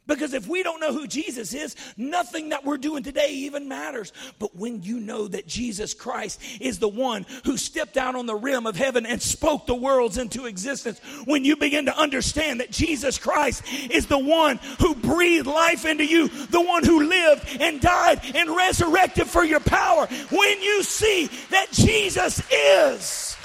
Because 0.08 0.32
if 0.32 0.48
we 0.48 0.62
don't 0.62 0.80
know 0.80 0.92
who 0.92 1.06
Jesus 1.06 1.54
is, 1.54 1.76
nothing 1.96 2.48
that 2.48 2.64
we're 2.64 2.78
doing 2.78 3.02
today 3.04 3.28
even 3.30 3.68
matters. 3.68 4.12
But 4.38 4.56
when 4.56 4.82
you 4.82 4.98
know 4.98 5.28
that 5.28 5.46
Jesus 5.46 5.94
Christ 5.94 6.40
is 6.60 6.78
the 6.78 6.88
one 6.88 7.26
who 7.44 7.56
stepped 7.56 7.96
out 7.96 8.16
on 8.16 8.26
the 8.26 8.34
rim 8.34 8.66
of 8.66 8.74
heaven 8.74 9.06
and 9.06 9.22
spoke 9.22 9.66
the 9.66 9.74
worlds 9.74 10.18
into 10.18 10.46
existence, 10.46 10.98
when 11.26 11.44
you 11.44 11.56
begin 11.56 11.84
to 11.84 11.96
understand 11.96 12.60
that 12.60 12.72
Jesus 12.72 13.18
Christ 13.18 13.62
is 13.90 14.06
the 14.06 14.18
one 14.18 14.58
who 14.80 14.94
breathed 14.94 15.46
life 15.46 15.84
into 15.84 16.04
you, 16.04 16.28
the 16.28 16.60
one 16.60 16.84
who 16.84 17.06
lived 17.06 17.46
and 17.60 17.80
died 17.80 18.20
and 18.34 18.48
resurrected 18.56 19.26
for 19.26 19.44
your 19.44 19.60
power, 19.60 20.06
when 20.30 20.62
you 20.62 20.82
see 20.82 21.26
that 21.50 21.70
Jesus 21.70 22.42
is 22.50 23.37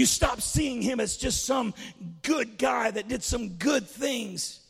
You 0.00 0.06
stop 0.06 0.40
seeing 0.40 0.80
him 0.80 0.98
as 0.98 1.18
just 1.18 1.44
some 1.44 1.74
good 2.22 2.56
guy 2.56 2.90
that 2.90 3.06
did 3.06 3.22
some 3.22 3.50
good 3.58 3.86
things, 3.86 4.60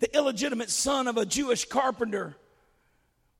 the 0.00 0.12
illegitimate 0.16 0.68
son 0.68 1.06
of 1.06 1.16
a 1.16 1.24
Jewish 1.24 1.64
carpenter. 1.64 2.34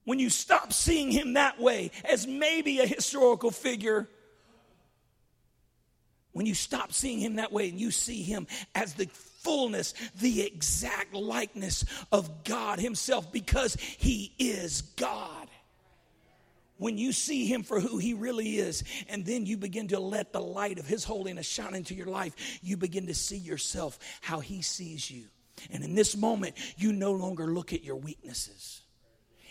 When 0.05 0.21
you 0.21 0.31
stop 0.31 0.73
seeing 0.73 1.11
him 1.11 1.33
that 1.33 1.61
way, 1.61 1.91
as 2.05 2.25
maybe 2.25 2.79
a 2.79 2.87
historical 2.87 3.51
figure, 3.51 4.09
when 6.31 6.47
you 6.47 6.55
stop 6.55 6.93
seeing 6.93 7.19
him 7.19 7.35
that 7.35 7.51
way 7.51 7.69
and 7.69 7.81
you 7.81 7.91
see 7.91 8.23
him 8.23 8.47
as 8.77 8.95
the 8.95 9.07
fullness, 9.41 9.95
the 10.21 10.43
exact 10.43 11.15
likeness 11.15 11.85
of 12.13 12.45
God 12.45 12.79
Himself, 12.79 13.33
because 13.33 13.75
He 13.75 14.33
is 14.39 14.83
God 14.83 15.40
when 16.81 16.97
you 16.97 17.13
see 17.13 17.45
him 17.47 17.63
for 17.63 17.79
who 17.79 17.99
he 17.99 18.15
really 18.15 18.57
is, 18.57 18.83
and 19.09 19.25
then 19.25 19.45
you 19.45 19.59
begin 19.59 19.89
to 19.89 20.01
let 20.01 20.33
the 20.33 20.41
light 20.41 20.79
of 20.79 20.87
his 20.87 21.05
holiness 21.05 21.47
shine 21.47 21.75
into 21.75 21.95
your 21.95 22.07
life, 22.07 22.35
you 22.63 22.79
begin 22.79 23.07
to 23.07 23.15
see 23.15 23.37
yourself 23.37 23.99
how 24.23 24.41
he 24.41 24.63
sees 24.63 25.11
you. 25.11 25.27
And 25.71 25.85
in 25.85 25.95
this 25.95 26.17
moment, 26.17 26.57
you 26.79 26.95
no 26.95 27.13
longer 27.13 27.49
look 27.49 27.75
at 27.75 27.85
your 27.85 27.97
weaknesses 27.97 28.80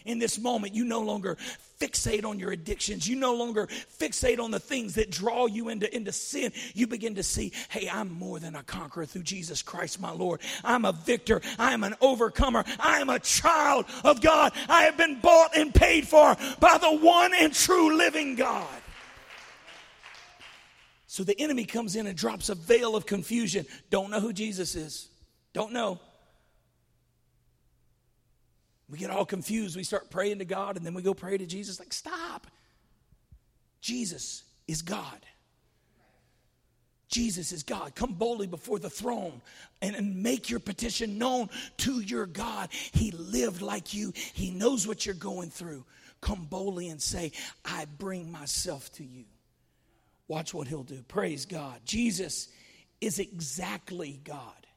in 0.05 0.19
this 0.19 0.39
moment, 0.39 0.73
you 0.73 0.85
no 0.85 1.01
longer 1.01 1.37
fixate 1.79 2.25
on 2.25 2.39
your 2.39 2.51
addictions. 2.51 3.07
You 3.07 3.15
no 3.15 3.33
longer 3.33 3.67
fixate 3.67 4.39
on 4.39 4.51
the 4.51 4.59
things 4.59 4.95
that 4.95 5.09
draw 5.09 5.45
you 5.45 5.69
into, 5.69 5.93
into 5.95 6.11
sin. 6.11 6.51
You 6.73 6.87
begin 6.87 7.15
to 7.15 7.23
see, 7.23 7.53
hey, 7.69 7.89
I'm 7.89 8.11
more 8.11 8.39
than 8.39 8.55
a 8.55 8.63
conqueror 8.63 9.05
through 9.05 9.23
Jesus 9.23 9.61
Christ, 9.61 9.99
my 9.99 10.11
Lord. 10.11 10.41
I'm 10.63 10.85
a 10.85 10.91
victor. 10.91 11.41
I 11.57 11.73
am 11.73 11.83
an 11.83 11.95
overcomer. 12.01 12.65
I 12.79 12.99
am 12.99 13.09
a 13.09 13.19
child 13.19 13.85
of 14.03 14.21
God. 14.21 14.53
I 14.67 14.83
have 14.83 14.97
been 14.97 15.19
bought 15.19 15.55
and 15.55 15.73
paid 15.73 16.07
for 16.07 16.35
by 16.59 16.77
the 16.77 16.97
one 16.97 17.31
and 17.39 17.53
true 17.53 17.95
living 17.95 18.35
God. 18.35 18.67
So 21.07 21.23
the 21.23 21.39
enemy 21.41 21.65
comes 21.65 21.95
in 21.95 22.05
and 22.05 22.15
drops 22.15 22.49
a 22.49 22.55
veil 22.55 22.95
of 22.95 23.05
confusion. 23.05 23.65
Don't 23.89 24.11
know 24.11 24.19
who 24.19 24.31
Jesus 24.31 24.75
is. 24.75 25.07
Don't 25.53 25.73
know. 25.73 25.99
We 28.89 28.97
get 28.97 29.11
all 29.11 29.25
confused. 29.25 29.75
We 29.75 29.83
start 29.83 30.09
praying 30.09 30.39
to 30.39 30.45
God 30.45 30.77
and 30.77 30.85
then 30.85 30.93
we 30.93 31.01
go 31.01 31.13
pray 31.13 31.37
to 31.37 31.45
Jesus. 31.45 31.79
Like, 31.79 31.93
stop. 31.93 32.47
Jesus 33.81 34.43
is 34.67 34.81
God. 34.81 35.25
Jesus 37.07 37.51
is 37.51 37.63
God. 37.63 37.95
Come 37.95 38.13
boldly 38.13 38.47
before 38.47 38.77
the 38.77 38.89
throne 38.89 39.41
and, 39.81 39.95
and, 39.95 40.21
make 40.21 40.49
your 40.49 40.59
petition 40.59 41.17
known 41.17 41.49
to 41.77 42.01
your 42.01 42.27
God. 42.27 42.69
He 42.71 43.09
lived 43.11 43.63
like 43.63 43.95
you, 43.95 44.13
He 44.15 44.51
knows 44.51 44.87
what 44.87 45.05
you're 45.05 45.15
going 45.15 45.49
through. 45.49 45.85
Come 46.21 46.45
boldly 46.45 46.89
and 46.89 47.01
say, 47.01 47.31
I 47.65 47.85
bring 47.97 48.31
myself 48.31 48.91
to 48.93 49.03
you. 49.03 49.25
Watch 50.27 50.53
what 50.53 50.67
He'll 50.67 50.83
do. 50.83 51.01
Praise 51.07 51.45
God. 51.45 51.79
Jesus 51.83 52.49
is 53.01 53.17
exactly 53.17 54.19
God 54.23 54.67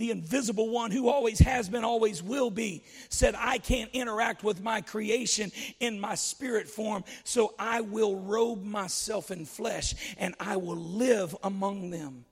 the 0.00 0.10
invisible 0.10 0.70
one 0.70 0.90
who 0.90 1.10
always 1.10 1.38
has 1.40 1.68
been, 1.68 1.84
always 1.84 2.22
will 2.22 2.50
be, 2.50 2.82
said, 3.10 3.34
I 3.36 3.58
can't 3.58 3.90
interact 3.92 4.42
with 4.42 4.62
my 4.62 4.80
creation 4.80 5.52
in 5.78 6.00
my 6.00 6.14
spirit 6.14 6.68
form, 6.68 7.04
so 7.22 7.54
I 7.58 7.82
will 7.82 8.16
robe 8.16 8.64
myself 8.64 9.30
in 9.30 9.44
flesh 9.44 9.94
and 10.16 10.34
I 10.40 10.56
will 10.56 10.78
live 10.78 11.36
among 11.44 11.90
them. 11.90 12.24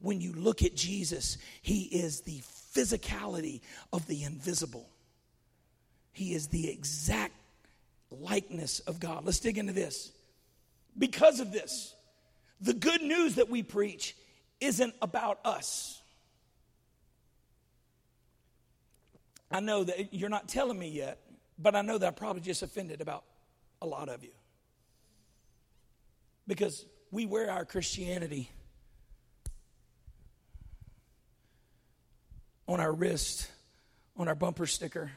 When 0.00 0.20
you 0.20 0.32
look 0.32 0.62
at 0.62 0.74
Jesus, 0.74 1.38
he 1.62 1.84
is 1.84 2.22
the 2.22 2.42
physicality 2.74 3.60
of 3.92 4.06
the 4.08 4.24
invisible, 4.24 4.88
he 6.12 6.34
is 6.34 6.48
the 6.48 6.68
exact 6.68 7.34
likeness 8.10 8.80
of 8.80 8.98
God. 8.98 9.24
Let's 9.24 9.38
dig 9.38 9.56
into 9.56 9.72
this. 9.72 10.10
Because 10.98 11.38
of 11.38 11.52
this, 11.52 11.94
the 12.60 12.74
good 12.74 13.02
news 13.02 13.36
that 13.36 13.48
we 13.48 13.62
preach 13.62 14.16
isn't 14.60 14.94
about 15.00 15.38
us. 15.44 15.97
I 19.50 19.60
know 19.60 19.84
that 19.84 20.12
you're 20.12 20.28
not 20.28 20.48
telling 20.48 20.78
me 20.78 20.88
yet, 20.88 21.18
but 21.58 21.74
I 21.74 21.82
know 21.82 21.98
that 21.98 22.06
I 22.06 22.10
probably 22.10 22.42
just 22.42 22.62
offended 22.62 23.00
about 23.00 23.24
a 23.80 23.86
lot 23.86 24.08
of 24.08 24.22
you. 24.22 24.30
Because 26.46 26.84
we 27.10 27.26
wear 27.26 27.50
our 27.50 27.64
Christianity 27.64 28.50
on 32.66 32.80
our 32.80 32.92
wrist, 32.92 33.50
on 34.16 34.28
our 34.28 34.34
bumper 34.34 34.66
sticker, 34.66 35.10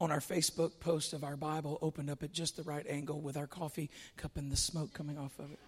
on 0.00 0.10
our 0.10 0.20
Facebook 0.20 0.78
post 0.80 1.12
of 1.14 1.24
our 1.24 1.36
Bible 1.36 1.78
opened 1.80 2.10
up 2.10 2.22
at 2.22 2.32
just 2.32 2.56
the 2.56 2.62
right 2.62 2.84
angle 2.88 3.20
with 3.20 3.36
our 3.36 3.46
coffee 3.46 3.90
cup 4.16 4.36
and 4.36 4.52
the 4.52 4.56
smoke 4.56 4.92
coming 4.92 5.16
off 5.16 5.38
of 5.38 5.50
it. 5.50 5.58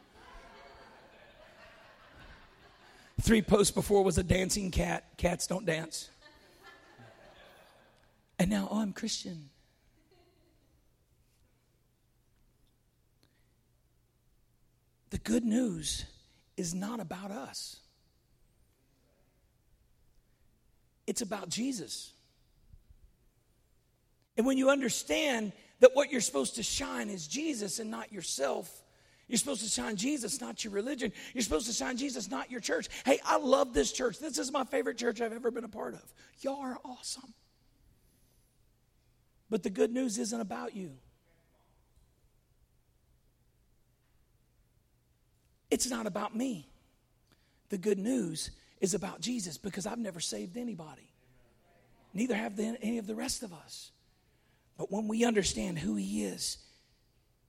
Three 3.23 3.41
posts 3.41 3.71
before 3.71 4.05
was 4.05 4.19
a 4.19 4.23
dancing 4.23 4.71
cat. 4.71 5.05
Cats 5.17 5.47
don't 5.47 5.65
dance. 5.65 6.11
And 8.39 8.51
now, 8.51 8.69
oh, 8.71 8.81
I'm 8.81 8.93
Christian. 8.93 9.51
The 15.11 15.19
good 15.19 15.45
news 15.45 16.05
is 16.57 16.75
not 16.75 17.01
about 17.01 17.31
us, 17.31 17.77
it's 21.07 21.23
about 21.23 21.49
Jesus. 21.49 22.13
And 24.37 24.45
when 24.45 24.59
you 24.59 24.69
understand 24.69 25.53
that 25.81 25.93
what 25.95 26.13
you're 26.13 26.21
supposed 26.21 26.57
to 26.57 26.63
shine 26.63 27.09
is 27.09 27.27
Jesus 27.27 27.79
and 27.79 27.91
not 27.91 28.13
yourself, 28.13 28.83
you're 29.29 29.39
supposed 29.39 29.63
to 29.63 29.69
shine 29.69 29.97
Jesus, 29.97 30.41
not 30.41 30.63
your 30.63 30.73
religion. 30.73 31.13
You're 31.33 31.43
supposed 31.43 31.67
to 31.67 31.73
shine 31.73 31.97
Jesus, 31.97 32.31
not 32.31 32.51
your 32.51 32.61
church. 32.61 32.89
Hey, 33.05 33.19
I 33.25 33.39
love 33.39 33.73
this 33.73 33.93
church. 33.93 34.19
This 34.19 34.39
is 34.39 34.53
my 34.53 34.63
favorite 34.65 34.99
church 34.99 35.21
I've 35.21 35.33
ever 35.33 35.51
been 35.51 35.65
a 35.65 35.69
part 35.69 35.95
of. 35.95 36.05
Y'all 36.41 36.61
are 36.61 36.79
awesome. 36.85 37.33
But 39.49 39.63
the 39.63 39.71
good 39.71 39.93
news 39.93 40.19
isn't 40.19 40.41
about 40.41 40.75
you. 40.75 40.93
It's 45.71 45.89
not 45.89 46.07
about 46.07 46.35
me. 46.35 46.69
The 47.69 47.79
good 47.79 47.99
news 47.99 48.51
is 48.81 48.95
about 48.95 49.21
Jesus 49.21 49.59
because 49.59 49.87
I've 49.87 49.99
never 49.99 50.21
saved 50.21 50.57
anybody. 50.57 51.11
Neither 52.15 52.35
have 52.35 52.59
any 52.59 52.99
of 52.99 53.07
the 53.07 53.15
rest 53.15 53.43
of 53.43 53.53
us. 53.53 53.91
But 54.79 54.91
when 54.91 55.09
we 55.09 55.25
understand 55.25 55.79
who 55.79 55.97
He 55.97 56.25
is, 56.25 56.59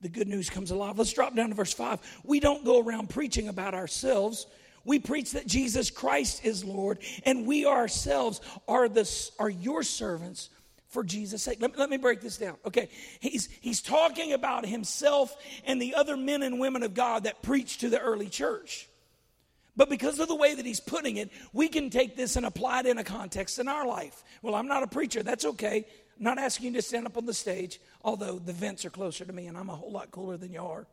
the 0.01 0.09
good 0.09 0.27
news 0.27 0.49
comes 0.49 0.71
alive. 0.71 0.97
Let's 0.97 1.13
drop 1.13 1.35
down 1.35 1.49
to 1.49 1.55
verse 1.55 1.73
5. 1.73 2.21
We 2.23 2.39
don't 2.39 2.63
go 2.63 2.81
around 2.81 3.09
preaching 3.09 3.47
about 3.47 3.73
ourselves. 3.73 4.45
We 4.83 4.99
preach 4.99 5.31
that 5.31 5.47
Jesus 5.47 5.89
Christ 5.89 6.45
is 6.45 6.63
Lord, 6.63 6.99
and 7.25 7.45
we 7.45 7.65
ourselves 7.65 8.41
are, 8.67 8.87
the, 8.87 9.09
are 9.39 9.49
your 9.49 9.83
servants 9.83 10.49
for 10.89 11.03
Jesus' 11.03 11.43
sake. 11.43 11.61
Let, 11.61 11.77
let 11.77 11.89
me 11.89 11.97
break 11.97 12.21
this 12.21 12.37
down. 12.37 12.57
Okay, 12.65 12.89
he's, 13.19 13.49
he's 13.61 13.81
talking 13.81 14.33
about 14.33 14.65
himself 14.65 15.35
and 15.65 15.81
the 15.81 15.95
other 15.95 16.17
men 16.17 16.43
and 16.43 16.59
women 16.59 16.83
of 16.83 16.93
God 16.93 17.23
that 17.23 17.41
preached 17.41 17.81
to 17.81 17.89
the 17.89 17.99
early 17.99 18.27
church. 18.29 18.87
But 19.75 19.89
because 19.89 20.19
of 20.19 20.27
the 20.27 20.35
way 20.35 20.55
that 20.55 20.65
he's 20.65 20.79
putting 20.79 21.17
it, 21.17 21.29
we 21.53 21.67
can 21.67 21.91
take 21.91 22.15
this 22.15 22.35
and 22.35 22.45
apply 22.45 22.79
it 22.79 22.85
in 22.87 22.97
a 22.97 23.03
context 23.03 23.59
in 23.59 23.67
our 23.67 23.85
life. 23.85 24.23
Well, 24.41 24.55
I'm 24.55 24.67
not 24.67 24.81
a 24.81 24.87
preacher. 24.87 25.21
That's 25.21 25.45
okay. 25.45 25.85
I'm 26.17 26.23
not 26.23 26.39
asking 26.39 26.67
you 26.67 26.73
to 26.73 26.81
stand 26.81 27.05
up 27.05 27.15
on 27.15 27.27
the 27.27 27.33
stage, 27.33 27.79
although 28.03 28.39
the 28.39 28.53
vents 28.53 28.85
are 28.85 28.89
closer 28.89 29.23
to 29.23 29.31
me 29.31 29.45
and 29.45 29.55
I'm 29.55 29.69
a 29.69 29.75
whole 29.75 29.91
lot 29.91 30.09
cooler 30.09 30.35
than 30.35 30.51
you 30.51 30.63
are. 30.63 30.87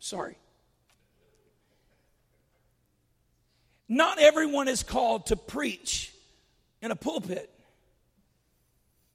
Sorry. 0.00 0.36
Not 3.88 4.18
everyone 4.18 4.68
is 4.68 4.82
called 4.82 5.26
to 5.26 5.36
preach 5.36 6.14
in 6.82 6.90
a 6.90 6.96
pulpit, 6.96 7.50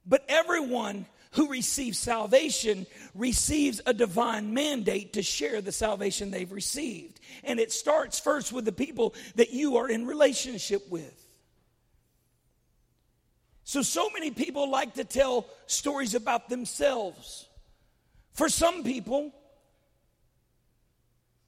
but 0.06 0.24
everyone 0.28 1.06
who 1.32 1.48
receives 1.48 1.98
salvation 1.98 2.86
receives 3.14 3.80
a 3.84 3.92
divine 3.92 4.54
mandate 4.54 5.12
to 5.14 5.22
share 5.22 5.60
the 5.60 5.72
salvation 5.72 6.30
they've 6.30 6.52
received. 6.52 7.20
And 7.44 7.60
it 7.60 7.72
starts 7.72 8.18
first 8.18 8.52
with 8.52 8.64
the 8.64 8.72
people 8.72 9.14
that 9.34 9.52
you 9.52 9.76
are 9.76 9.88
in 9.88 10.06
relationship 10.06 10.88
with. 10.88 11.26
So, 13.64 13.82
so 13.82 14.08
many 14.14 14.30
people 14.30 14.70
like 14.70 14.94
to 14.94 15.04
tell 15.04 15.46
stories 15.66 16.14
about 16.14 16.48
themselves. 16.48 17.48
For 18.32 18.48
some 18.48 18.84
people, 18.84 19.32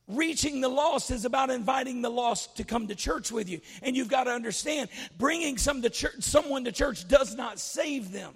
reaching 0.09 0.61
the 0.61 0.69
lost 0.69 1.11
is 1.11 1.25
about 1.25 1.51
inviting 1.51 2.03
the 2.03 2.11
lost 2.11 2.57
to 2.57 2.65
come 2.65 2.89
to 2.89 2.95
church 2.95 3.31
with 3.31 3.49
you. 3.49 3.61
And 3.83 3.97
you've 3.97 4.09
got 4.09 4.25
to 4.25 4.31
understand, 4.31 4.89
bringing 5.17 5.59
some 5.59 5.81
to 5.83 5.91
church, 5.91 6.15
someone 6.21 6.65
to 6.65 6.73
church 6.73 7.07
does 7.07 7.37
not 7.37 7.61
save 7.61 8.11
them, 8.11 8.35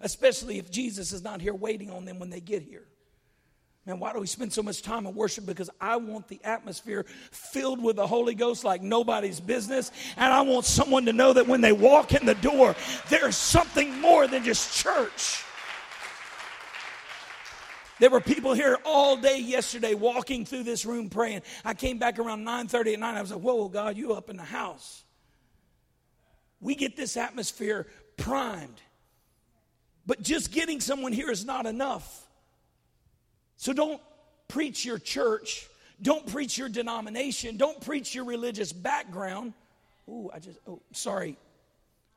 especially 0.00 0.58
if 0.58 0.70
Jesus 0.70 1.12
is 1.12 1.22
not 1.22 1.40
here 1.40 1.54
waiting 1.54 1.90
on 1.90 2.04
them 2.04 2.18
when 2.18 2.30
they 2.30 2.40
get 2.40 2.62
here. 2.62 2.86
Man, 3.86 3.98
why 3.98 4.12
do 4.12 4.20
we 4.20 4.26
spend 4.26 4.52
so 4.52 4.62
much 4.62 4.82
time 4.82 5.06
in 5.06 5.14
worship? 5.14 5.46
Because 5.46 5.70
I 5.80 5.96
want 5.96 6.28
the 6.28 6.40
atmosphere 6.44 7.06
filled 7.30 7.82
with 7.82 7.96
the 7.96 8.06
Holy 8.06 8.34
Ghost 8.34 8.62
like 8.62 8.82
nobody's 8.82 9.40
business. 9.40 9.90
And 10.16 10.32
I 10.32 10.42
want 10.42 10.66
someone 10.66 11.06
to 11.06 11.12
know 11.12 11.32
that 11.32 11.48
when 11.48 11.62
they 11.62 11.72
walk 11.72 12.12
in 12.12 12.26
the 12.26 12.34
door, 12.34 12.76
there's 13.08 13.36
something 13.36 13.98
more 14.00 14.26
than 14.26 14.44
just 14.44 14.76
church. 14.76 15.42
There 18.00 18.10
were 18.10 18.20
people 18.20 18.54
here 18.54 18.78
all 18.84 19.16
day 19.16 19.38
yesterday 19.38 19.94
walking 19.94 20.44
through 20.44 20.62
this 20.64 20.86
room 20.86 21.10
praying. 21.10 21.42
I 21.64 21.74
came 21.74 21.98
back 21.98 22.18
around 22.18 22.44
9:30 22.44 22.94
at 22.94 23.00
night. 23.00 23.16
I 23.16 23.20
was 23.20 23.30
like, 23.30 23.40
whoa, 23.40 23.68
God, 23.68 23.96
you 23.96 24.14
up 24.14 24.30
in 24.30 24.36
the 24.36 24.42
house. 24.42 25.04
We 26.60 26.74
get 26.74 26.96
this 26.96 27.16
atmosphere 27.16 27.86
primed. 28.16 28.80
But 30.06 30.22
just 30.22 30.52
getting 30.52 30.80
someone 30.80 31.12
here 31.12 31.30
is 31.30 31.44
not 31.44 31.66
enough. 31.66 32.26
So 33.56 33.72
don't 33.72 34.00
preach 34.48 34.84
your 34.84 34.98
church. 34.98 35.68
Don't 36.02 36.26
preach 36.26 36.56
your 36.56 36.68
denomination. 36.68 37.56
Don't 37.56 37.80
preach 37.80 38.14
your 38.14 38.24
religious 38.24 38.72
background. 38.72 39.52
Ooh, 40.08 40.30
I 40.32 40.38
just, 40.38 40.58
oh, 40.66 40.80
sorry. 40.92 41.36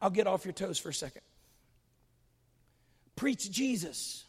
I'll 0.01 0.09
get 0.09 0.27
off 0.27 0.45
your 0.45 0.53
toes 0.53 0.79
for 0.79 0.89
a 0.89 0.93
second. 0.93 1.21
Preach 3.15 3.51
Jesus. 3.51 4.23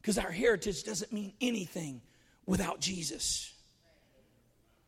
Because 0.00 0.18
our 0.18 0.30
heritage 0.30 0.84
doesn't 0.84 1.12
mean 1.12 1.32
anything 1.40 2.00
without 2.46 2.80
Jesus. 2.80 3.52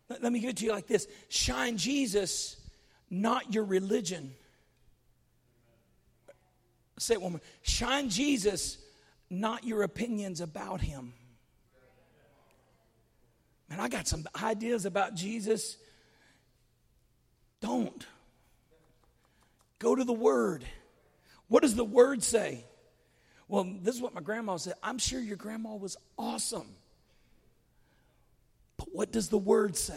Let, 0.08 0.32
me 0.32 0.40
give 0.40 0.50
it 0.50 0.56
to 0.58 0.64
you 0.64 0.72
like 0.72 0.86
this 0.86 1.06
shine 1.28 1.76
Jesus, 1.76 2.56
not 3.10 3.52
your 3.52 3.64
religion. 3.64 4.32
Say 6.98 7.14
it 7.14 7.22
one 7.22 7.32
more. 7.32 7.40
Shine 7.62 8.08
Jesus, 8.08 8.78
not 9.30 9.64
your 9.64 9.82
opinions 9.82 10.40
about 10.40 10.80
him. 10.80 11.12
Man, 13.68 13.80
I 13.80 13.88
got 13.88 14.08
some 14.08 14.24
ideas 14.42 14.86
about 14.86 15.14
Jesus. 15.14 15.76
Don't. 17.60 18.06
Go 19.78 19.94
to 19.94 20.04
the 20.04 20.12
Word. 20.12 20.64
What 21.48 21.62
does 21.62 21.74
the 21.74 21.84
Word 21.84 22.22
say? 22.22 22.64
Well, 23.46 23.66
this 23.82 23.94
is 23.94 24.02
what 24.02 24.14
my 24.14 24.20
grandma 24.20 24.56
said. 24.56 24.74
I'm 24.82 24.98
sure 24.98 25.20
your 25.20 25.36
grandma 25.36 25.74
was 25.74 25.96
awesome. 26.18 26.68
But 28.76 28.88
what 28.92 29.12
does 29.12 29.28
the 29.28 29.38
Word 29.38 29.76
say? 29.76 29.94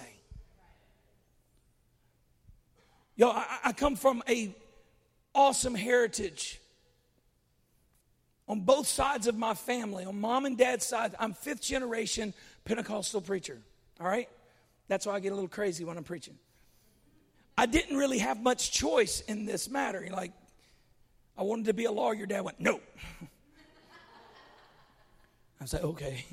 Yo, 3.15 3.29
I, 3.29 3.45
I 3.65 3.71
come 3.73 3.95
from 3.95 4.23
a 4.27 4.55
awesome 5.35 5.75
heritage 5.75 6.60
on 8.51 8.59
both 8.59 8.85
sides 8.85 9.27
of 9.27 9.37
my 9.37 9.53
family, 9.53 10.03
on 10.03 10.19
mom 10.19 10.45
and 10.45 10.57
dad's 10.57 10.85
side, 10.85 11.15
I'm 11.17 11.31
fifth 11.31 11.61
generation 11.61 12.33
Pentecostal 12.65 13.21
preacher. 13.21 13.57
All 14.01 14.07
right? 14.07 14.27
That's 14.89 15.05
why 15.05 15.13
I 15.13 15.21
get 15.21 15.31
a 15.31 15.35
little 15.35 15.47
crazy 15.47 15.85
when 15.85 15.97
I'm 15.97 16.03
preaching. 16.03 16.37
I 17.57 17.65
didn't 17.65 17.95
really 17.95 18.17
have 18.17 18.43
much 18.43 18.73
choice 18.73 19.21
in 19.21 19.45
this 19.45 19.69
matter. 19.69 20.05
Like, 20.11 20.33
I 21.37 21.43
wanted 21.43 21.67
to 21.67 21.73
be 21.73 21.85
a 21.85 21.93
lawyer. 21.93 22.25
Dad 22.25 22.41
went, 22.41 22.59
no. 22.59 22.81
I 25.61 25.65
said, 25.65 25.83
okay. 25.83 26.25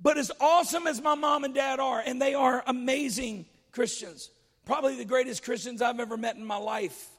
But 0.00 0.16
as 0.16 0.32
awesome 0.40 0.86
as 0.86 1.02
my 1.02 1.16
mom 1.16 1.44
and 1.44 1.54
dad 1.54 1.80
are, 1.80 2.00
and 2.00 2.20
they 2.20 2.32
are 2.32 2.64
amazing 2.66 3.44
Christians, 3.72 4.30
probably 4.64 4.96
the 4.96 5.04
greatest 5.04 5.44
Christians 5.44 5.82
I've 5.82 6.00
ever 6.00 6.16
met 6.16 6.36
in 6.36 6.46
my 6.46 6.56
life 6.56 7.10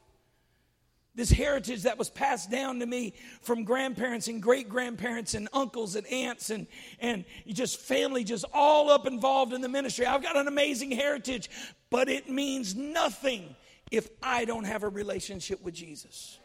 this 1.16 1.32
heritage 1.32 1.84
that 1.84 1.98
was 1.98 2.10
passed 2.10 2.52
down 2.52 2.80
to 2.80 2.86
me 2.86 3.14
from 3.42 3.64
grandparents 3.64 4.28
and 4.28 4.42
great 4.42 4.68
grandparents 4.68 5.34
and 5.34 5.48
uncles 5.54 5.96
and 5.96 6.06
aunts 6.08 6.50
and, 6.50 6.68
and 7.00 7.24
just 7.48 7.80
family 7.80 8.24
just 8.24 8.44
all 8.54 8.90
up 8.90 9.08
involved 9.08 9.54
in 9.54 9.62
the 9.62 9.70
ministry. 9.70 10.06
I've 10.06 10.22
got 10.22 10.36
an 10.36 10.48
amazing 10.48 10.92
heritage, 10.92 11.50
but 11.90 12.10
it 12.10 12.30
means 12.30 12.76
nothing 12.76 13.56
if 13.92 14.10
I 14.22 14.46
don't 14.46 14.66
have 14.66 14.84
a 14.84 14.90
relationship 14.90 15.64
with 15.64 15.74
Jesus. 15.74 16.38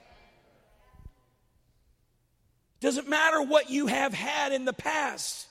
Doesn't 2.80 3.08
matter 3.08 3.42
what 3.42 3.70
you 3.70 3.88
have 3.88 4.14
had 4.14 4.52
in 4.52 4.64
the 4.64 4.72
past. 4.72 5.48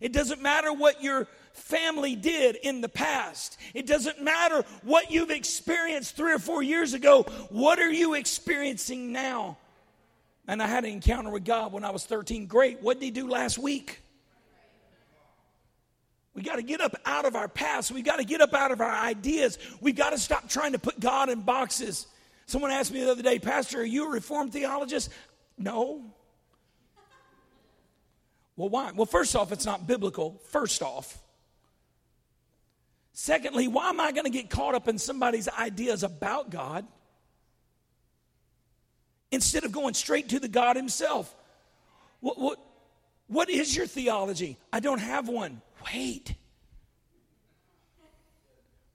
It 0.00 0.12
doesn't 0.12 0.40
matter 0.40 0.72
what 0.72 1.02
your 1.02 1.26
family 1.60 2.16
did 2.16 2.56
in 2.56 2.80
the 2.80 2.88
past. 2.88 3.58
It 3.74 3.86
doesn't 3.86 4.22
matter 4.22 4.64
what 4.82 5.10
you've 5.10 5.30
experienced 5.30 6.16
three 6.16 6.32
or 6.32 6.38
four 6.38 6.62
years 6.62 6.94
ago. 6.94 7.22
What 7.50 7.78
are 7.78 7.90
you 7.90 8.14
experiencing 8.14 9.12
now? 9.12 9.58
And 10.48 10.62
I 10.62 10.66
had 10.66 10.84
an 10.84 10.90
encounter 10.90 11.30
with 11.30 11.44
God 11.44 11.72
when 11.72 11.84
I 11.84 11.90
was 11.90 12.04
13. 12.04 12.46
Great. 12.46 12.82
What 12.82 12.98
did 12.98 13.04
He 13.04 13.10
do 13.10 13.28
last 13.28 13.58
week? 13.58 14.00
We 16.34 16.42
got 16.42 16.56
to 16.56 16.62
get 16.62 16.80
up 16.80 16.94
out 17.04 17.24
of 17.24 17.36
our 17.36 17.48
past. 17.48 17.90
We 17.90 18.02
got 18.02 18.18
to 18.18 18.24
get 18.24 18.40
up 18.40 18.54
out 18.54 18.70
of 18.70 18.80
our 18.80 18.90
ideas. 18.90 19.58
We 19.80 19.92
got 19.92 20.10
to 20.10 20.18
stop 20.18 20.48
trying 20.48 20.72
to 20.72 20.78
put 20.78 20.98
God 20.98 21.28
in 21.28 21.42
boxes. 21.42 22.06
Someone 22.46 22.70
asked 22.70 22.92
me 22.92 23.00
the 23.04 23.10
other 23.10 23.22
day, 23.22 23.38
Pastor, 23.38 23.80
are 23.80 23.84
you 23.84 24.06
a 24.06 24.10
Reformed 24.10 24.52
theologist? 24.52 25.10
No. 25.58 26.02
Well, 28.56 28.68
why? 28.68 28.92
Well, 28.92 29.06
first 29.06 29.36
off, 29.36 29.52
it's 29.52 29.66
not 29.66 29.86
biblical. 29.86 30.40
First 30.48 30.82
off, 30.82 31.18
Secondly, 33.22 33.68
why 33.68 33.90
am 33.90 34.00
I 34.00 34.12
going 34.12 34.24
to 34.24 34.30
get 34.30 34.48
caught 34.48 34.74
up 34.74 34.88
in 34.88 34.96
somebody's 34.96 35.46
ideas 35.46 36.02
about 36.04 36.48
God 36.48 36.86
instead 39.30 39.64
of 39.64 39.72
going 39.72 39.92
straight 39.92 40.30
to 40.30 40.40
the 40.40 40.48
God 40.48 40.74
Himself? 40.74 41.36
What, 42.20 42.38
what, 42.38 42.58
what 43.26 43.50
is 43.50 43.76
your 43.76 43.86
theology? 43.86 44.56
I 44.72 44.80
don't 44.80 45.00
have 45.00 45.28
one. 45.28 45.60
Wait. 45.92 46.34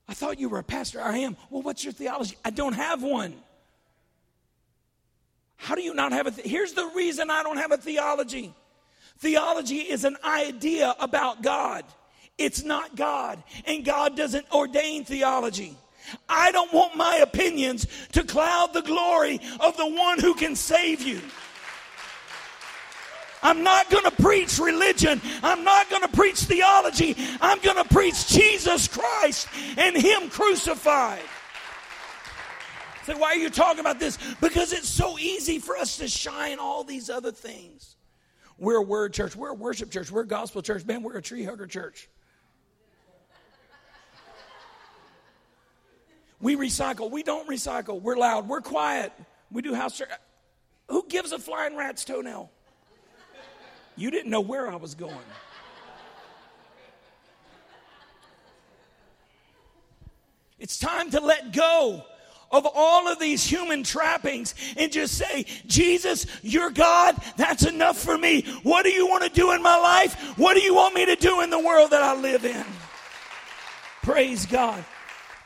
I 0.07 0.15
thought 0.15 0.39
you 0.39 0.49
were 0.49 0.57
a 0.57 0.63
pastor. 0.63 0.99
I 1.03 1.19
am. 1.19 1.37
Well, 1.51 1.61
what's 1.61 1.83
your 1.83 1.93
theology? 1.93 2.35
I 2.43 2.49
don't 2.49 2.73
have 2.73 3.03
one. 3.03 3.35
How 5.57 5.75
do 5.75 5.83
you 5.83 5.93
not 5.93 6.13
have 6.13 6.25
a? 6.25 6.31
Th- 6.31 6.47
Here's 6.47 6.73
the 6.73 6.89
reason 6.95 7.29
I 7.29 7.43
don't 7.43 7.57
have 7.57 7.71
a 7.71 7.77
theology. 7.77 8.55
Theology 9.19 9.81
is 9.81 10.03
an 10.03 10.17
idea 10.23 10.95
about 10.99 11.43
God. 11.43 11.85
It's 12.37 12.63
not 12.63 12.95
God, 12.95 13.41
and 13.65 13.85
God 13.85 14.17
doesn't 14.17 14.45
ordain 14.51 15.05
theology. 15.05 15.77
I 16.27 16.51
don't 16.51 16.73
want 16.73 16.95
my 16.95 17.17
opinions 17.17 17.87
to 18.11 18.23
cloud 18.23 18.73
the 18.73 18.81
glory 18.81 19.39
of 19.59 19.77
the 19.77 19.87
one 19.87 20.19
who 20.19 20.33
can 20.33 20.55
save 20.55 21.01
you. 21.01 21.21
I'm 23.41 23.63
not 23.63 23.89
going 23.91 24.03
to 24.03 24.23
preach 24.23 24.57
religion. 24.57 25.21
I'm 25.43 25.63
not 25.63 25.89
going 25.89 26.01
to 26.01 26.07
preach 26.07 26.39
theology. 26.39 27.15
I'm 27.39 27.59
going 27.59 27.77
to 27.77 27.85
preach 27.85 28.27
Jesus 28.27 28.87
Christ 28.87 29.47
and 29.77 29.95
Him 29.95 30.29
crucified. 30.29 31.21
Say, 33.05 33.13
why 33.13 33.27
are 33.27 33.35
you 33.35 33.51
talking 33.51 33.81
about 33.81 33.99
this? 33.99 34.17
Because 34.41 34.73
it's 34.73 34.89
so 34.89 35.19
easy 35.19 35.59
for 35.59 35.77
us 35.77 35.97
to 35.97 36.07
shine 36.07 36.57
all 36.57 36.83
these 36.83 37.09
other 37.09 37.31
things. 37.31 37.97
We're 38.57 38.77
a 38.77 38.81
word 38.81 39.13
church. 39.13 39.35
We're 39.35 39.51
a 39.51 39.53
worship 39.53 39.91
church. 39.91 40.09
We're 40.11 40.21
a 40.21 40.27
gospel 40.27 40.63
church. 40.63 40.83
Man, 40.85 41.03
we're 41.03 41.17
a 41.17 41.21
tree 41.21 41.43
hugger 41.43 41.67
church. 41.67 42.09
We 46.41 46.55
recycle. 46.55 47.09
We 47.09 47.23
don't 47.23 47.47
recycle. 47.47 48.01
We're 48.01 48.17
loud. 48.17 48.47
We're 48.47 48.61
quiet. 48.61 49.13
We 49.51 49.61
do 49.61 49.73
house. 49.73 50.01
Who 50.89 51.05
gives 51.07 51.31
a 51.31 51.39
flying 51.39 51.75
rat's 51.75 52.05
toenail? 52.05 52.49
You 53.95 54.11
didn't 54.11 54.29
know 54.29 54.41
where 54.41 54.69
I 54.69 54.75
was 54.75 54.95
going. 54.95 55.15
It's 60.59 60.77
time 60.77 61.11
to 61.11 61.19
let 61.19 61.53
go 61.53 62.03
of 62.51 62.67
all 62.73 63.07
of 63.07 63.19
these 63.19 63.45
human 63.45 63.83
trappings 63.83 64.55
and 64.77 64.91
just 64.91 65.17
say, 65.17 65.45
Jesus, 65.67 66.25
you're 66.41 66.69
God. 66.69 67.15
That's 67.37 67.65
enough 67.65 67.97
for 67.97 68.17
me. 68.17 68.41
What 68.63 68.83
do 68.83 68.89
you 68.91 69.07
want 69.07 69.23
to 69.23 69.29
do 69.29 69.51
in 69.51 69.61
my 69.61 69.77
life? 69.77 70.37
What 70.37 70.55
do 70.55 70.61
you 70.61 70.73
want 70.73 70.95
me 70.95 71.05
to 71.05 71.15
do 71.15 71.41
in 71.41 71.49
the 71.49 71.59
world 71.59 71.91
that 71.91 72.01
I 72.01 72.15
live 72.15 72.45
in? 72.45 72.65
Praise 74.01 74.45
God. 74.45 74.83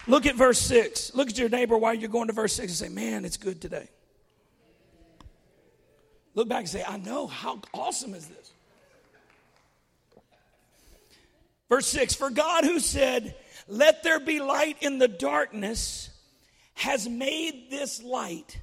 Look 0.09 0.25
at 0.25 0.35
verse 0.35 0.59
6. 0.59 1.13
Look 1.13 1.29
at 1.29 1.37
your 1.37 1.49
neighbor 1.49 1.77
while 1.77 1.93
you're 1.93 2.09
going 2.09 2.27
to 2.27 2.33
verse 2.33 2.53
6 2.53 2.81
and 2.81 2.89
say, 2.89 2.89
Man, 2.89 3.25
it's 3.25 3.37
good 3.37 3.61
today. 3.61 3.87
Look 6.33 6.49
back 6.49 6.61
and 6.61 6.69
say, 6.69 6.83
I 6.85 6.97
know. 6.97 7.27
How 7.27 7.61
awesome 7.75 8.15
is 8.15 8.27
this? 8.27 8.51
Verse 11.69 11.85
6 11.85 12.15
For 12.15 12.31
God 12.31 12.63
who 12.65 12.79
said, 12.79 13.35
Let 13.67 14.01
there 14.01 14.19
be 14.19 14.39
light 14.39 14.77
in 14.81 14.97
the 14.97 15.07
darkness, 15.07 16.09
has 16.73 17.07
made 17.07 17.69
this 17.69 18.01
light 18.01 18.59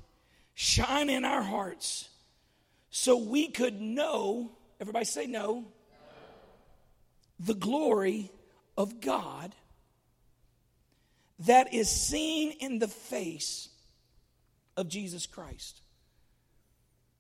shine 0.54 1.08
in 1.08 1.24
our 1.24 1.42
hearts 1.42 2.08
so 2.90 3.18
we 3.18 3.46
could 3.48 3.80
know, 3.80 4.50
everybody 4.80 5.04
say 5.04 5.28
no, 5.28 5.66
the 7.38 7.54
glory 7.54 8.32
of 8.76 9.00
God 9.00 9.54
that 11.40 11.74
is 11.74 11.90
seen 11.90 12.52
in 12.52 12.78
the 12.78 12.88
face 12.88 13.68
of 14.76 14.88
Jesus 14.88 15.26
Christ. 15.26 15.80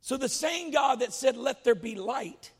So 0.00 0.16
the 0.16 0.28
same 0.28 0.70
God 0.70 1.00
that 1.00 1.12
said, 1.12 1.36
Let 1.36 1.64
there 1.64 1.74
be 1.74 1.94
light, 1.96 2.52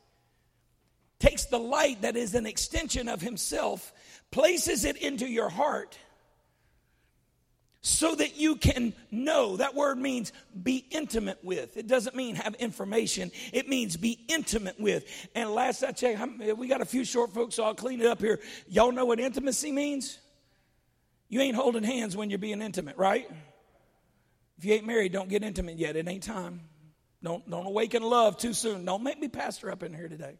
takes 1.18 1.46
the 1.46 1.58
light 1.58 2.02
that 2.02 2.16
is 2.16 2.34
an 2.34 2.46
extension 2.46 3.08
of 3.08 3.20
Himself, 3.20 3.92
places 4.30 4.84
it 4.84 4.96
into 4.96 5.26
your 5.26 5.48
heart 5.48 5.96
so 7.86 8.16
that 8.16 8.36
you 8.36 8.56
can 8.56 8.92
know. 9.12 9.56
That 9.58 9.76
word 9.76 9.96
means 9.96 10.32
be 10.60 10.84
intimate 10.90 11.38
with. 11.44 11.76
It 11.76 11.86
doesn't 11.86 12.16
mean 12.16 12.34
have 12.34 12.56
information, 12.56 13.30
it 13.52 13.68
means 13.68 13.96
be 13.96 14.18
intimate 14.28 14.80
with. 14.80 15.04
And 15.36 15.50
last 15.50 15.84
I 15.84 15.92
checked, 15.92 16.20
we 16.56 16.66
got 16.66 16.80
a 16.80 16.84
few 16.84 17.04
short 17.04 17.32
folks, 17.32 17.54
so 17.54 17.64
I'll 17.64 17.74
clean 17.74 18.00
it 18.00 18.06
up 18.06 18.20
here. 18.20 18.40
Y'all 18.66 18.90
know 18.90 19.06
what 19.06 19.20
intimacy 19.20 19.70
means? 19.70 20.18
You 21.28 21.40
ain't 21.40 21.56
holding 21.56 21.82
hands 21.82 22.16
when 22.16 22.30
you're 22.30 22.38
being 22.38 22.62
intimate, 22.62 22.96
right? 22.96 23.28
If 24.58 24.64
you 24.64 24.74
ain't 24.74 24.86
married, 24.86 25.12
don't 25.12 25.28
get 25.28 25.42
intimate 25.42 25.76
yet. 25.76 25.96
It 25.96 26.08
ain't 26.08 26.22
time. 26.22 26.60
Don't, 27.22 27.48
don't 27.50 27.66
awaken 27.66 28.02
love 28.02 28.36
too 28.36 28.52
soon. 28.52 28.84
Don't 28.84 29.02
make 29.02 29.18
me 29.18 29.28
pastor 29.28 29.70
up 29.70 29.82
in 29.82 29.92
here 29.92 30.08
today. 30.08 30.38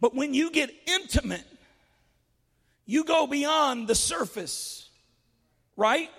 But 0.00 0.14
when 0.14 0.32
you 0.32 0.50
get 0.50 0.70
intimate, 0.86 1.44
you 2.86 3.04
go 3.04 3.26
beyond 3.26 3.86
the 3.86 3.94
surface, 3.94 4.88
right? 5.76 6.10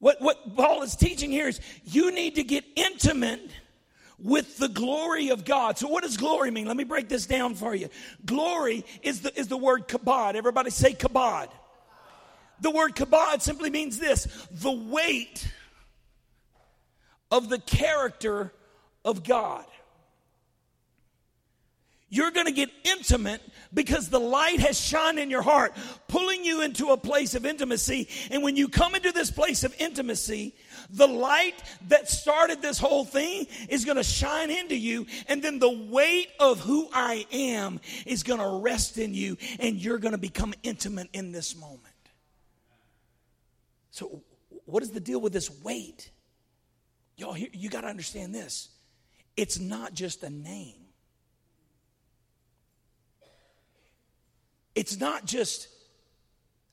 What, 0.00 0.20
what 0.20 0.56
Paul 0.56 0.82
is 0.82 0.96
teaching 0.96 1.30
here 1.30 1.48
is 1.48 1.60
you 1.84 2.12
need 2.12 2.34
to 2.34 2.44
get 2.44 2.64
intimate 2.76 3.50
with 4.18 4.58
the 4.58 4.68
glory 4.68 5.28
of 5.28 5.44
God. 5.44 5.78
So, 5.78 5.88
what 5.88 6.02
does 6.02 6.16
glory 6.16 6.50
mean? 6.50 6.66
Let 6.66 6.76
me 6.76 6.84
break 6.84 7.08
this 7.08 7.26
down 7.26 7.54
for 7.54 7.74
you. 7.74 7.88
Glory 8.24 8.84
is 9.02 9.20
the, 9.22 9.38
is 9.38 9.48
the 9.48 9.56
word 9.56 9.88
kabod. 9.88 10.34
Everybody 10.34 10.70
say 10.70 10.92
kabod. 10.92 11.48
The 12.60 12.70
word 12.70 12.96
kabod 12.96 13.40
simply 13.40 13.70
means 13.70 13.98
this 13.98 14.26
the 14.50 14.72
weight 14.72 15.48
of 17.30 17.48
the 17.48 17.58
character 17.58 18.52
of 19.04 19.22
God. 19.22 19.64
You're 22.10 22.30
going 22.30 22.46
to 22.46 22.52
get 22.52 22.70
intimate 22.84 23.42
because 23.72 24.08
the 24.08 24.18
light 24.18 24.60
has 24.60 24.80
shone 24.80 25.18
in 25.18 25.30
your 25.30 25.42
heart, 25.42 25.74
pulling 26.06 26.44
you 26.44 26.62
into 26.62 26.88
a 26.88 26.96
place 26.96 27.34
of 27.34 27.44
intimacy. 27.44 28.08
And 28.30 28.42
when 28.42 28.56
you 28.56 28.68
come 28.68 28.94
into 28.94 29.12
this 29.12 29.30
place 29.30 29.64
of 29.64 29.74
intimacy, 29.78 30.54
the 30.90 31.06
light 31.06 31.62
that 31.88 32.08
started 32.08 32.62
this 32.62 32.78
whole 32.78 33.04
thing 33.04 33.46
is 33.68 33.84
going 33.84 33.96
to 33.96 34.02
shine 34.02 34.50
into 34.50 34.76
you. 34.76 35.06
And 35.26 35.42
then 35.42 35.58
the 35.58 35.70
weight 35.70 36.28
of 36.40 36.60
who 36.60 36.88
I 36.92 37.26
am 37.30 37.80
is 38.06 38.22
going 38.22 38.40
to 38.40 38.60
rest 38.62 38.98
in 38.98 39.14
you. 39.14 39.36
And 39.60 39.76
you're 39.76 39.98
going 39.98 40.12
to 40.12 40.18
become 40.18 40.54
intimate 40.62 41.08
in 41.12 41.32
this 41.32 41.56
moment. 41.56 41.84
So, 43.90 44.22
what 44.64 44.82
is 44.82 44.90
the 44.90 45.00
deal 45.00 45.20
with 45.20 45.32
this 45.32 45.50
weight? 45.62 46.10
Y'all, 47.16 47.36
you 47.36 47.68
got 47.68 47.80
to 47.80 47.88
understand 47.88 48.34
this. 48.34 48.68
It's 49.36 49.58
not 49.58 49.92
just 49.92 50.22
a 50.22 50.30
name. 50.30 50.87
It's 54.78 55.00
not 55.00 55.24
just 55.24 55.66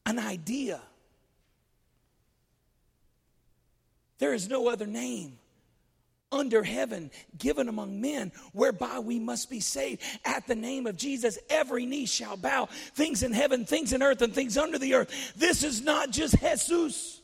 an 0.05 0.19
idea. 0.19 0.79
There 4.19 4.35
is 4.35 4.47
no 4.47 4.69
other 4.69 4.85
name 4.85 5.39
under 6.31 6.61
heaven 6.61 7.09
given 7.35 7.67
among 7.67 7.99
men 8.01 8.31
whereby 8.53 8.99
we 8.99 9.17
must 9.17 9.49
be 9.49 9.59
saved. 9.59 10.03
At 10.23 10.45
the 10.45 10.53
name 10.53 10.85
of 10.85 10.97
Jesus, 10.97 11.39
every 11.49 11.87
knee 11.87 12.05
shall 12.05 12.37
bow. 12.37 12.67
Things 12.93 13.23
in 13.23 13.33
heaven, 13.33 13.65
things 13.65 13.91
in 13.91 14.03
earth, 14.03 14.21
and 14.21 14.35
things 14.35 14.55
under 14.55 14.77
the 14.77 14.93
earth. 14.93 15.33
This 15.35 15.63
is 15.63 15.81
not 15.81 16.11
just 16.11 16.35
Jesus. 16.35 17.21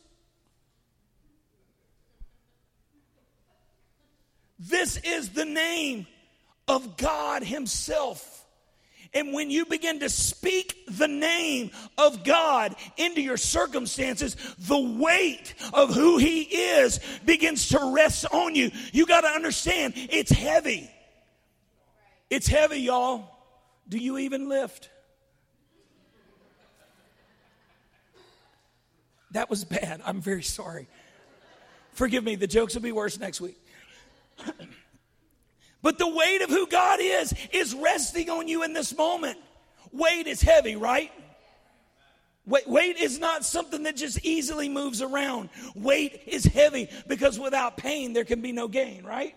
This 4.58 4.98
is 4.98 5.30
the 5.30 5.46
name 5.46 6.08
of 6.68 6.98
God 6.98 7.44
Himself. 7.44 8.41
And 9.14 9.34
when 9.34 9.52
you 9.52 9.66
begin 9.66 10.00
to 10.00 10.10
speak 10.10 10.86
the 10.88 11.08
name 11.08 11.72
of 11.98 12.24
God 12.24 12.76
into 12.96 13.22
your 13.22 13.36
circumstances, 13.36 14.38
the 14.58 14.80
weight 14.80 15.54
of 15.74 15.94
who 15.94 16.18
He 16.18 16.44
is 16.44 17.00
begins 17.26 17.68
to 17.70 17.92
rest 17.94 18.26
on 18.32 18.56
you. 18.56 18.72
You 18.94 19.06
got 19.06 19.22
to 19.22 19.28
understand, 19.28 19.94
it's 19.96 20.32
heavy. 20.32 20.90
It's 22.30 22.48
heavy, 22.48 22.80
y'all. 22.80 23.30
Do 23.90 23.98
you 23.98 24.18
even 24.18 24.48
lift? 24.48 24.90
That 29.32 29.50
was 29.50 29.66
bad. 29.66 30.02
I'm 30.06 30.22
very 30.22 30.44
sorry. 30.44 30.88
Forgive 31.92 32.24
me, 32.24 32.36
the 32.36 32.48
jokes 32.48 32.76
will 32.76 32.82
be 32.82 32.94
worse 32.94 33.20
next 33.20 33.42
week. 33.42 33.58
But 35.82 35.98
the 35.98 36.08
weight 36.08 36.42
of 36.42 36.50
who 36.50 36.68
God 36.68 37.00
is 37.02 37.34
is 37.52 37.74
resting 37.74 38.30
on 38.30 38.48
you 38.48 38.64
in 38.64 38.74
this 38.74 38.96
moment. 38.96 39.38
Weight 39.92 40.28
is 40.28 40.42
heavy, 40.42 40.76
right? 40.76 41.12
Weight, 42.46 42.98
is 42.98 43.20
not 43.20 43.46
something 43.46 43.84
that 43.84 43.96
just 43.96 44.26
easily 44.26 44.68
moves 44.68 45.02
around. 45.02 45.50
Weight 45.76 46.24
is 46.26 46.44
heavy 46.44 46.90
because 47.08 47.40
without 47.40 47.78
pain, 47.78 48.14
there 48.14 48.26
can 48.26 48.42
be 48.42 48.52
no 48.52 48.68
gain, 48.68 49.04
right? 49.04 49.36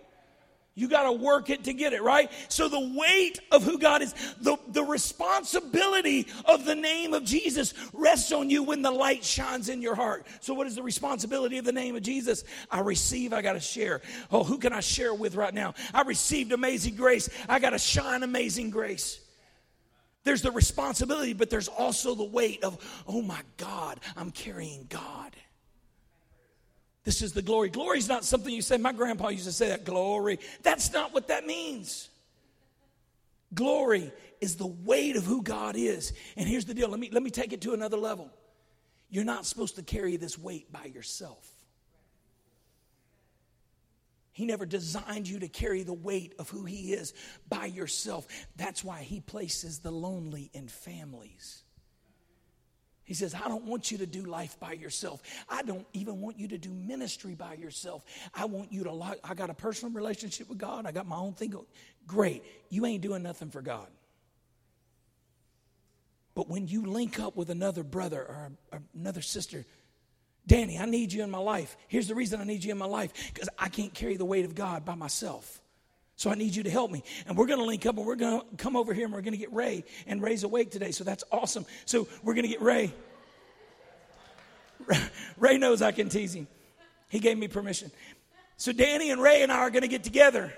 You 0.77 0.89
got 0.89 1.05
to 1.05 1.13
work 1.13 1.51
it 1.51 1.65
to 1.65 1.73
get 1.73 1.93
it, 1.93 2.03
right? 2.03 2.31
So 2.49 2.69
the 2.69 2.93
weight 2.97 3.39
of 3.53 3.63
who 3.63 3.79
God 3.79 4.03
is, 4.03 4.13
the, 4.41 4.57
the 4.69 4.83
responsibility 4.83 6.27
of 6.47 6.65
the 6.65 6.75
name 6.75 7.15
of 7.15 7.25
Jesus 7.25 7.75
rests 7.93 8.33
on 8.33 8.51
you 8.51 8.65
when 8.65 8.83
the 8.83 8.91
light 8.91 9.23
shines 9.23 9.69
in 9.69 9.81
your 9.81 9.95
heart. 9.95 10.27
So 10.41 10.53
what 10.53 10.67
is 10.67 10.75
the 10.75 10.83
responsibility 10.83 11.59
of 11.59 11.65
the 11.65 11.73
name 11.73 11.95
of 11.95 12.03
Jesus? 12.03 12.43
I 12.73 12.81
receive, 12.81 13.33
I 13.33 13.41
got 13.41 13.53
to 13.53 13.61
share. 13.61 14.03
Oh, 14.33 14.43
who 14.43 14.59
can 14.59 14.73
I 14.73 14.81
share 14.81 15.15
with 15.15 15.37
right 15.37 15.55
now? 15.55 15.75
I 15.93 16.03
received 16.03 16.51
amazing 16.51 16.97
grace. 16.97 17.29
I 17.49 17.61
got 17.61 17.71
to 17.71 17.79
shine 17.79 18.25
amazing 18.25 18.71
grace. 18.71 19.21
There's 20.25 20.43
the 20.43 20.51
responsibility, 20.51 21.35
but 21.35 21.51
there's 21.51 21.69
also 21.69 22.17
the 22.17 22.25
weight 22.25 22.65
of, 22.65 22.79
oh 23.07 23.23
my 23.23 23.41
God, 23.59 24.01
I'm 24.17 24.33
carrying 24.33 24.87
God. 24.89 25.37
This 27.05 27.21
is 27.21 27.33
the 27.33 27.43
glory. 27.43 27.69
Glory 27.69 27.99
is 27.99 28.09
not 28.09 28.25
something 28.25 28.53
you 28.53 28.63
say. 28.63 28.79
My 28.79 28.93
grandpa 28.93 29.29
used 29.29 29.45
to 29.45 29.53
say 29.53 29.69
that 29.69 29.85
glory. 29.85 30.39
That's 30.63 30.93
not 30.93 31.13
what 31.13 31.29
that 31.29 31.47
means. 31.47 32.09
Glory 33.53 34.11
is 34.41 34.57
the 34.57 34.67
weight 34.67 35.17
of 35.17 35.25
who 35.25 35.43
God 35.43 35.77
is. 35.77 36.15
And 36.37 36.49
here's 36.49 36.65
the 36.65 36.75
deal. 36.75 36.89
Let 36.89 36.99
me 36.99 37.11
let 37.13 37.23
me 37.23 37.31
take 37.31 37.53
it 37.53 37.61
to 37.63 37.75
another 37.75 37.99
level. 37.99 38.31
You're 39.11 39.25
not 39.25 39.45
supposed 39.45 39.77
to 39.77 39.83
carry 39.83 40.17
this 40.17 40.39
weight 40.39 40.73
by 40.73 40.87
yourself. 40.87 41.47
He 44.33 44.47
never 44.47 44.67
designed 44.67 45.29
you 45.29 45.39
to 45.41 45.49
carry 45.49 45.85
the 45.85 45.93
weight 45.93 46.35
of 46.41 46.51
who 46.51 46.65
he 46.65 46.93
is 46.93 47.15
by 47.49 47.67
yourself. 47.67 48.27
That's 48.57 48.83
why 48.83 49.03
he 49.03 49.21
places 49.21 49.79
the 49.79 49.93
lonely 49.93 50.51
in 50.53 50.67
families. 50.67 51.64
He 53.05 53.13
says, 53.13 53.35
I 53.35 53.49
don't 53.49 53.65
want 53.65 53.91
you 53.91 53.99
to 53.99 54.07
do 54.07 54.23
life 54.23 54.59
by 54.59 54.73
yourself. 54.73 55.23
I 55.49 55.63
don't 55.63 55.87
even 55.93 56.21
want 56.21 56.39
you 56.39 56.49
to 56.49 56.59
do 56.59 56.71
ministry 56.71 57.35
by 57.35 57.55
yourself. 57.55 58.03
I 58.35 58.47
want 58.47 58.73
you 58.73 58.85
to, 58.85 59.17
I 59.23 59.35
got 59.35 59.51
a 59.51 59.55
personal 59.55 59.93
relationship 59.93 60.49
with 60.49 60.59
God. 60.59 60.87
I 60.87 60.93
got 60.93 61.07
my 61.07 61.17
own 61.17 61.35
thing. 61.35 61.55
Great. 62.07 62.43
You 62.71 62.87
ain't 62.87 63.03
doing 63.03 63.23
nothing 63.23 63.51
for 63.51 63.61
God. 63.61 63.89
But 66.35 66.49
when 66.49 66.67
you 66.67 66.87
link 66.87 67.21
up 67.21 67.37
with 67.37 67.51
another 67.51 67.83
brother 67.83 68.21
or, 68.21 68.53
or 68.73 68.83
another 68.95 69.23
sister, 69.23 69.65
Danny, 70.47 70.79
I 70.79 70.87
need 70.87 71.13
you 71.13 71.23
in 71.23 71.31
my 71.31 71.39
life. 71.39 71.77
Here's 71.89 72.09
the 72.09 72.15
reason 72.15 72.41
I 72.41 72.45
need 72.45 72.65
you 72.65 72.73
in 72.73 72.79
my 72.79 72.87
life 72.87 73.33
because 73.33 73.49
I 73.59 73.69
can't 73.69 73.95
carry 73.95 74.17
the 74.17 74.25
weight 74.25 74.45
of 74.45 74.55
God 74.55 74.85
by 74.85 74.95
myself. 74.95 75.61
So 76.17 76.31
I 76.31 76.35
need 76.35 76.55
you 76.55 76.63
to 76.63 76.71
help 76.71 76.91
me. 76.91 77.03
And 77.27 77.37
we're 77.37 77.47
going 77.47 77.59
to 77.59 77.65
link 77.65 77.87
up 77.87 77.97
and 77.97 78.07
we're 78.07 78.17
going 78.17 78.41
to 78.41 78.57
come 78.57 78.77
over 78.77 78.95
here 78.95 79.05
and 79.05 79.13
we're 79.13 79.23
going 79.23 79.33
to 79.33 79.39
get 79.39 79.53
Ray 79.53 79.85
and 80.07 80.23
Ray's 80.23 80.45
awake 80.45 80.71
today. 80.71 80.93
So 80.93 81.05
that's 81.05 81.25
awesome. 81.33 81.67
So 81.87 82.07
we're 82.23 82.35
going 82.35 82.45
to 82.45 82.51
get 82.51 82.63
Ray. 82.63 82.95
Ray 85.37 85.59
knows 85.59 85.83
I 85.83 85.93
can 85.93 86.09
tease 86.09 86.35
him. 86.35 86.47
He 87.09 87.19
gave 87.19 87.37
me 87.37 87.49
permission. 87.49 87.91
So 88.57 88.73
Danny 88.73 89.11
and 89.11 89.21
Ray 89.21 89.43
and 89.43 89.51
I 89.51 89.59
are 89.59 89.71
going 89.71 89.83
to 89.83 89.89
get 89.89 90.05
together. 90.05 90.53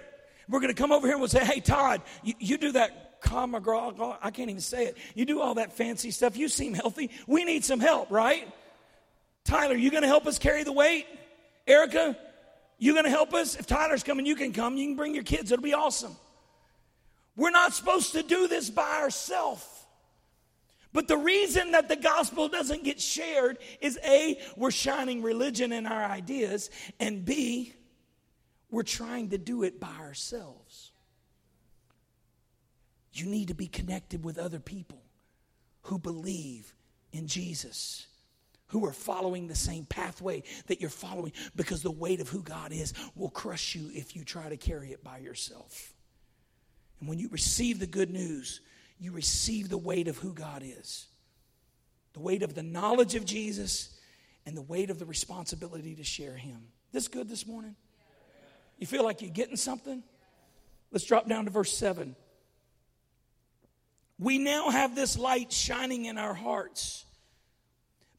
We're 0.49 0.61
going 0.61 0.75
to 0.75 0.81
come 0.81 0.93
over 0.93 1.07
here 1.07 1.15
and 1.15 1.21
we'll 1.21 1.29
say, 1.29 1.45
hey, 1.45 1.61
Todd, 1.61 2.03
you, 2.23 2.35
you 2.39 2.59
do 2.59 2.73
that 2.73 3.21
girl. 3.23 4.19
I 4.23 4.31
can't 4.31 4.51
even 4.51 4.61
say 4.61 4.87
it. 4.87 4.97
You 5.15 5.25
do 5.25 5.41
all 5.41 5.55
that 5.55 5.73
fancy 5.73 6.11
stuff. 6.11 6.37
You 6.37 6.49
seem 6.49 6.75
healthy. 6.75 7.11
We 7.27 7.45
need 7.45 7.65
some 7.65 7.81
help, 7.81 8.11
right? 8.11 8.49
Tyler, 9.45 9.75
you 9.75 9.91
going 9.91 10.03
to 10.03 10.09
help 10.09 10.27
us 10.27 10.39
carry 10.39 10.65
the 10.65 10.73
weight? 10.73 11.07
Erica, 11.67 12.17
you 12.79 12.93
going 12.93 13.05
to 13.05 13.11
help 13.11 13.35
us? 13.35 13.57
If 13.57 13.67
Tyler's 13.67 14.03
coming, 14.03 14.27
you 14.27 14.37
can 14.37 14.53
come. 14.53 14.77
You 14.77 14.87
can 14.87 14.97
bring 14.97 15.15
your 15.15 15.25
kids. 15.25 15.51
It'll 15.51 15.63
be 15.63 15.75
awesome. 15.75 16.17
We're 17.37 17.51
not 17.51 17.75
supposed 17.75 18.13
to 18.13 18.23
do 18.23 18.49
this 18.49 18.71
by 18.71 18.99
ourselves. 19.01 19.67
But 20.93 21.09
the 21.09 21.19
reason 21.19 21.73
that 21.73 21.89
the 21.89 21.97
gospel 21.97 22.49
doesn't 22.49 22.85
get 22.85 23.01
shared 23.01 23.59
is 23.83 23.99
A, 24.03 24.41
we're 24.57 24.71
shining 24.71 25.23
religion 25.23 25.73
in 25.73 25.87
our 25.87 26.05
ideas, 26.05 26.71
and 26.99 27.23
B, 27.23 27.75
we're 28.71 28.83
trying 28.83 29.31
to 29.31 29.39
do 29.39 29.63
it 29.63 29.79
by 29.79 29.95
ourselves. 29.99 30.93
You 33.13 33.27
need 33.27 33.49
to 33.49 33.55
be 33.55 33.67
connected 33.67 34.25
with 34.25 34.39
other 34.39 34.59
people 34.59 35.03
who 35.83 35.99
believe 35.99 36.75
in 37.13 37.27
Jesus 37.27 38.07
who 38.69 38.85
are 38.87 38.93
following 38.93 39.47
the 39.47 39.55
same 39.55 39.85
pathway 39.85 40.43
that 40.67 40.81
you're 40.81 40.91
following 40.91 41.33
because 41.55 41.83
the 41.83 41.91
weight 41.91 42.21
of 42.21 42.29
who 42.29 42.43
God 42.43 42.73
is 42.73 42.93
will 43.15 43.31
crush 43.31 43.75
you 43.75 43.91
if 43.95 44.17
you 44.17 44.25
try 44.25 44.49
to 44.49 44.57
carry 44.57 44.93
it 44.93 45.05
by 45.05 45.19
yourself. 45.19 45.93
And 47.01 47.09
when 47.09 47.19
you 47.19 47.29
receive 47.29 47.79
the 47.79 47.87
good 47.87 48.11
news, 48.11 48.61
you 48.99 49.13
receive 49.13 49.69
the 49.69 49.79
weight 49.79 50.09
of 50.09 50.19
who 50.19 50.33
God 50.33 50.63
is 50.65 51.07
the 52.17 52.23
weight 52.23 52.43
of 52.43 52.55
the 52.55 52.63
knowledge 52.63 53.15
of 53.15 53.27
Jesus 53.27 53.91
and 54.47 54.57
the 54.57 54.63
weight 54.63 54.89
of 54.89 54.99
the 54.99 55.05
responsibility 55.05 55.95
to 55.97 56.03
share 56.03 56.35
Him. 56.35 56.69
This 56.91 57.09
good 57.09 57.29
this 57.29 57.47
morning? 57.47 57.77
You 58.79 58.87
feel 58.87 59.05
like 59.05 59.21
you're 59.21 59.31
getting 59.31 59.57
something? 59.57 60.03
Let's 60.91 61.05
drop 61.05 61.29
down 61.29 61.45
to 61.45 61.51
verse 61.51 61.77
7. 61.77 62.17
We 64.19 64.39
now 64.39 64.71
have 64.71 64.95
this 64.95 65.19
light 65.19 65.53
shining 65.53 66.07
in 66.07 66.17
our 66.17 66.33
hearts 66.33 67.05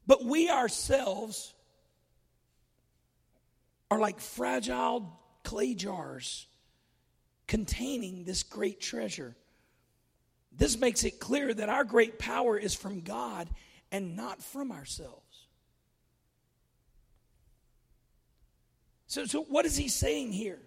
but 0.08 0.24
we 0.24 0.48
ourselves 0.48 1.54
are 3.90 4.00
like 4.00 4.18
fragile 4.18 5.20
clay 5.44 5.74
jars 5.74 6.46
containing 7.46 8.24
this 8.24 8.42
great 8.42 8.80
treasure. 8.80 9.36
This 10.50 10.78
makes 10.78 11.04
it 11.04 11.20
clear 11.20 11.54
that 11.54 11.68
our 11.68 11.84
great 11.84 12.18
power 12.18 12.58
is 12.58 12.74
from 12.74 13.02
God 13.02 13.48
and 13.92 14.16
not 14.16 14.42
from 14.42 14.72
ourselves. 14.72 15.46
So, 19.06 19.26
so 19.26 19.42
what 19.42 19.66
is 19.66 19.76
he 19.76 19.88
saying 19.88 20.32
here? 20.32 20.58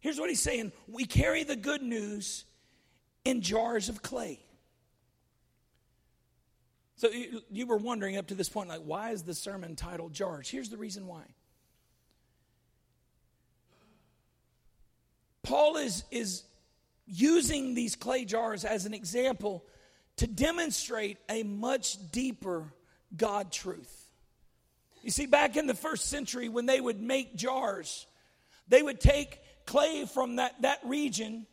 Here's 0.00 0.20
what 0.20 0.28
he's 0.28 0.42
saying 0.42 0.72
We 0.86 1.06
carry 1.06 1.42
the 1.42 1.56
good 1.56 1.82
news 1.82 2.44
in 3.24 3.40
jars 3.40 3.88
of 3.88 4.02
clay. 4.02 4.40
So 6.98 7.10
you, 7.10 7.42
you 7.48 7.66
were 7.66 7.76
wondering 7.76 8.16
up 8.16 8.26
to 8.26 8.34
this 8.34 8.48
point, 8.48 8.68
like, 8.68 8.82
why 8.84 9.12
is 9.12 9.22
the 9.22 9.32
sermon 9.32 9.76
titled 9.76 10.12
Jars? 10.12 10.50
Here's 10.50 10.68
the 10.68 10.76
reason 10.76 11.06
why. 11.06 11.22
Paul 15.44 15.76
is, 15.76 16.02
is 16.10 16.42
using 17.06 17.74
these 17.74 17.94
clay 17.94 18.24
jars 18.24 18.64
as 18.64 18.84
an 18.84 18.94
example 18.94 19.64
to 20.16 20.26
demonstrate 20.26 21.18
a 21.28 21.44
much 21.44 22.10
deeper 22.10 22.64
God 23.16 23.52
truth. 23.52 24.06
You 25.04 25.12
see, 25.12 25.26
back 25.26 25.56
in 25.56 25.68
the 25.68 25.74
first 25.74 26.08
century, 26.08 26.48
when 26.48 26.66
they 26.66 26.80
would 26.80 27.00
make 27.00 27.36
jars, 27.36 28.08
they 28.66 28.82
would 28.82 29.00
take 29.00 29.38
clay 29.66 30.04
from 30.04 30.36
that, 30.36 30.60
that 30.62 30.80
region 30.82 31.46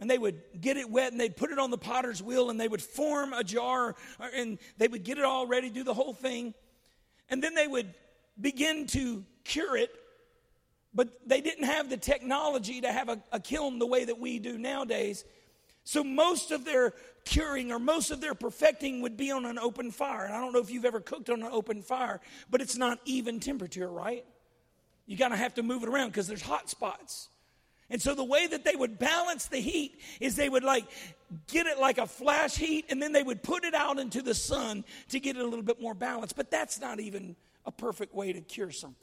and 0.00 0.10
they 0.10 0.18
would 0.18 0.40
get 0.60 0.76
it 0.76 0.90
wet 0.90 1.12
and 1.12 1.20
they'd 1.20 1.36
put 1.36 1.50
it 1.50 1.58
on 1.58 1.70
the 1.70 1.78
potter's 1.78 2.22
wheel 2.22 2.50
and 2.50 2.60
they 2.60 2.68
would 2.68 2.82
form 2.82 3.32
a 3.32 3.44
jar 3.44 3.94
uh, 4.20 4.28
and 4.34 4.58
they 4.76 4.88
would 4.88 5.04
get 5.04 5.18
it 5.18 5.24
all 5.24 5.46
ready, 5.46 5.70
do 5.70 5.84
the 5.84 5.94
whole 5.94 6.12
thing. 6.12 6.54
And 7.30 7.42
then 7.42 7.54
they 7.54 7.66
would 7.66 7.94
begin 8.40 8.86
to 8.88 9.24
cure 9.44 9.76
it. 9.76 9.90
But 10.96 11.08
they 11.26 11.40
didn't 11.40 11.64
have 11.64 11.90
the 11.90 11.96
technology 11.96 12.80
to 12.80 12.92
have 12.92 13.08
a, 13.08 13.20
a 13.32 13.40
kiln 13.40 13.78
the 13.78 13.86
way 13.86 14.04
that 14.04 14.18
we 14.20 14.38
do 14.38 14.58
nowadays. 14.58 15.24
So 15.84 16.04
most 16.04 16.50
of 16.50 16.64
their 16.64 16.92
curing 17.24 17.72
or 17.72 17.78
most 17.78 18.10
of 18.10 18.20
their 18.20 18.34
perfecting 18.34 19.00
would 19.02 19.16
be 19.16 19.30
on 19.30 19.44
an 19.44 19.58
open 19.58 19.90
fire. 19.90 20.24
And 20.24 20.34
I 20.34 20.40
don't 20.40 20.52
know 20.52 20.60
if 20.60 20.70
you've 20.70 20.84
ever 20.84 21.00
cooked 21.00 21.30
on 21.30 21.42
an 21.42 21.48
open 21.50 21.82
fire, 21.82 22.20
but 22.50 22.60
it's 22.60 22.76
not 22.76 23.00
even 23.04 23.40
temperature, 23.40 23.88
right? 23.88 24.24
You 25.06 25.16
gotta 25.16 25.36
have 25.36 25.54
to 25.54 25.62
move 25.62 25.82
it 25.82 25.88
around 25.88 26.08
because 26.08 26.26
there's 26.26 26.42
hot 26.42 26.70
spots. 26.70 27.28
And 27.90 28.00
so 28.00 28.14
the 28.14 28.24
way 28.24 28.46
that 28.46 28.64
they 28.64 28.74
would 28.74 28.98
balance 28.98 29.46
the 29.46 29.58
heat 29.58 30.00
is 30.20 30.36
they 30.36 30.48
would 30.48 30.64
like 30.64 30.86
get 31.48 31.66
it 31.66 31.78
like 31.78 31.98
a 31.98 32.06
flash 32.06 32.56
heat 32.56 32.86
and 32.88 33.02
then 33.02 33.12
they 33.12 33.22
would 33.22 33.42
put 33.42 33.64
it 33.64 33.74
out 33.74 33.98
into 33.98 34.22
the 34.22 34.34
sun 34.34 34.84
to 35.10 35.20
get 35.20 35.36
it 35.36 35.40
a 35.40 35.44
little 35.44 35.64
bit 35.64 35.80
more 35.80 35.94
balanced. 35.94 36.36
But 36.36 36.50
that's 36.50 36.80
not 36.80 37.00
even 37.00 37.36
a 37.66 37.72
perfect 37.72 38.14
way 38.14 38.32
to 38.32 38.40
cure 38.40 38.70
something. 38.70 38.96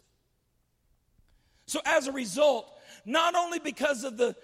So 1.67 1.79
as 1.85 2.07
a 2.07 2.11
result, 2.11 2.69
not 3.05 3.35
only 3.35 3.59
because 3.59 4.03
of 4.03 4.17
the 4.17 4.35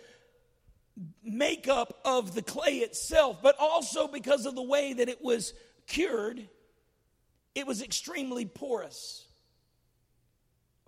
makeup 1.23 1.99
of 2.05 2.33
the 2.33 2.41
clay 2.41 2.77
itself, 2.77 3.39
but 3.41 3.55
also 3.59 4.07
because 4.07 4.45
of 4.45 4.55
the 4.55 4.63
way 4.63 4.93
that 4.93 5.09
it 5.09 5.23
was 5.23 5.53
cured, 5.87 6.47
it 7.55 7.67
was 7.67 7.81
extremely 7.81 8.45
porous. 8.45 9.25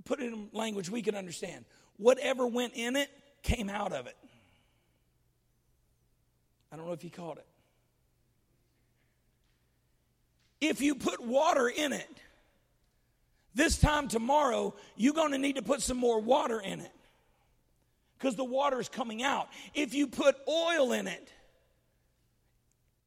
Put 0.06 0.22
it 0.22 0.32
in 0.32 0.50
language 0.54 0.90
we 0.90 1.02
can 1.02 1.16
understand. 1.16 1.66
Whatever 1.98 2.48
went 2.48 2.74
in 2.76 2.96
it 2.96 3.10
came 3.42 3.70
out 3.70 3.94
of 3.94 4.08
it. 4.08 4.18
I 6.72 6.76
don't 6.76 6.86
know 6.86 6.94
if 6.94 7.04
you 7.04 7.10
caught 7.10 7.38
it. 7.38 7.46
If 10.62 10.82
you 10.82 10.96
put 10.96 11.22
water 11.22 11.68
in 11.70 11.94
it, 11.94 12.20
this 13.56 13.78
time 13.78 14.08
tomorrow, 14.08 14.74
you're 14.96 15.14
going 15.14 15.32
to 15.32 15.38
need 15.38 15.56
to 15.56 15.62
put 15.62 15.82
some 15.82 15.98
more 15.98 16.20
water 16.20 16.60
in 16.60 16.82
it 16.82 16.92
because 18.18 18.36
the 18.36 18.44
water 18.44 18.80
is 18.80 18.90
coming 18.90 19.24
out. 19.24 19.48
If 19.74 19.94
you 19.94 20.08
put 20.08 20.36
oil 20.48 20.92
in 20.92 21.08
it, 21.08 21.32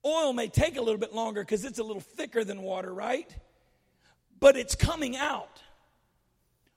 oil 0.05 0.33
may 0.33 0.49
take 0.49 0.77
a 0.77 0.81
little 0.81 0.99
bit 0.99 1.15
longer 1.15 1.43
because 1.43 1.65
it's 1.65 1.79
a 1.79 1.85
little 1.85 2.01
thicker 2.01 2.43
than 2.45 2.63
water, 2.63 2.93
right? 2.93 3.33
But 4.41 4.57
it's 4.57 4.75
coming 4.75 5.17
out. 5.17 5.61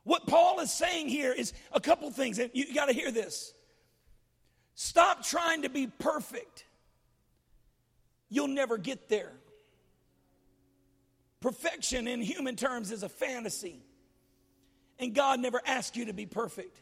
What 0.06 0.28
Paul 0.28 0.60
is 0.60 0.72
saying 0.72 1.10
here 1.10 1.34
is 1.34 1.52
a 1.74 1.82
couple 1.82 2.10
things, 2.12 2.40
and 2.40 2.52
you 2.54 2.74
got 2.74 2.86
to 2.86 2.94
hear 2.94 3.12
this. 3.12 3.54
Stop 4.76 5.24
trying 5.24 5.64
to 5.64 5.70
be 5.70 5.88
perfect. 5.88 6.64
You'll 8.30 8.48
never 8.48 8.78
get 8.78 9.10
there. 9.10 9.32
Perfection 11.42 12.08
in 12.08 12.22
human 12.22 12.56
terms 12.56 12.92
is 12.92 13.02
a 13.02 13.10
fantasy. 13.10 13.80
And 15.00 15.14
God 15.14 15.40
never 15.40 15.60
asked 15.66 15.98
you 15.98 16.06
to 16.06 16.14
be 16.14 16.28
perfect. 16.28 16.78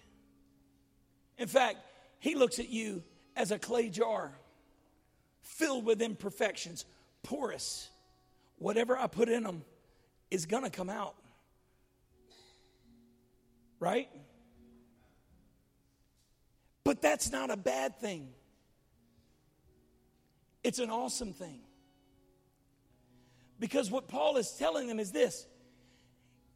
In 1.38 1.48
fact, 1.48 1.78
He 2.20 2.36
looks 2.36 2.60
at 2.60 2.70
you 2.70 3.04
as 3.36 3.52
a 3.52 3.58
clay 3.58 3.90
jar 3.90 4.32
filled 5.42 5.86
with 5.86 6.02
imperfections, 6.02 6.86
porous. 7.24 7.90
Whatever 8.58 8.98
I 8.98 9.08
put 9.08 9.30
in 9.30 9.44
them 9.44 9.64
is 10.30 10.46
going 10.46 10.64
to 10.64 10.70
come 10.70 10.90
out. 10.90 11.16
Right? 13.84 14.08
But 16.86 17.02
that's 17.02 17.34
not 17.34 17.52
a 17.52 17.58
bad 17.58 18.00
thing, 18.00 18.30
it's 20.64 20.80
an 20.80 20.90
awesome 20.90 21.34
thing. 21.34 21.60
Because 23.60 23.92
what 23.92 24.08
Paul 24.08 24.38
is 24.38 24.52
telling 24.52 24.88
them 24.88 25.02
is 25.02 25.12
this 25.12 25.46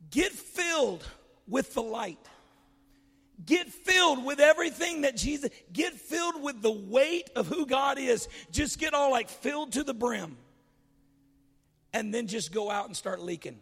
get 0.09 0.31
filled 0.31 1.03
with 1.49 1.73
the 1.73 1.81
light. 1.81 2.25
Get 3.45 3.67
filled 3.67 4.23
with 4.23 4.39
everything 4.39 5.01
that 5.01 5.17
Jesus, 5.17 5.49
get 5.73 5.95
filled 5.95 6.41
with 6.41 6.61
the 6.61 6.71
weight 6.71 7.29
of 7.35 7.47
who 7.47 7.65
God 7.65 7.99
is. 7.99 8.29
Just 8.51 8.79
get 8.79 8.93
all 8.93 9.11
like 9.11 9.27
filled 9.29 9.73
to 9.73 9.83
the 9.83 9.93
brim. 9.93 10.37
and 11.93 12.13
then 12.13 12.27
just 12.27 12.53
go 12.53 12.71
out 12.71 12.85
and 12.87 12.95
start 12.95 13.21
leaking. 13.21 13.59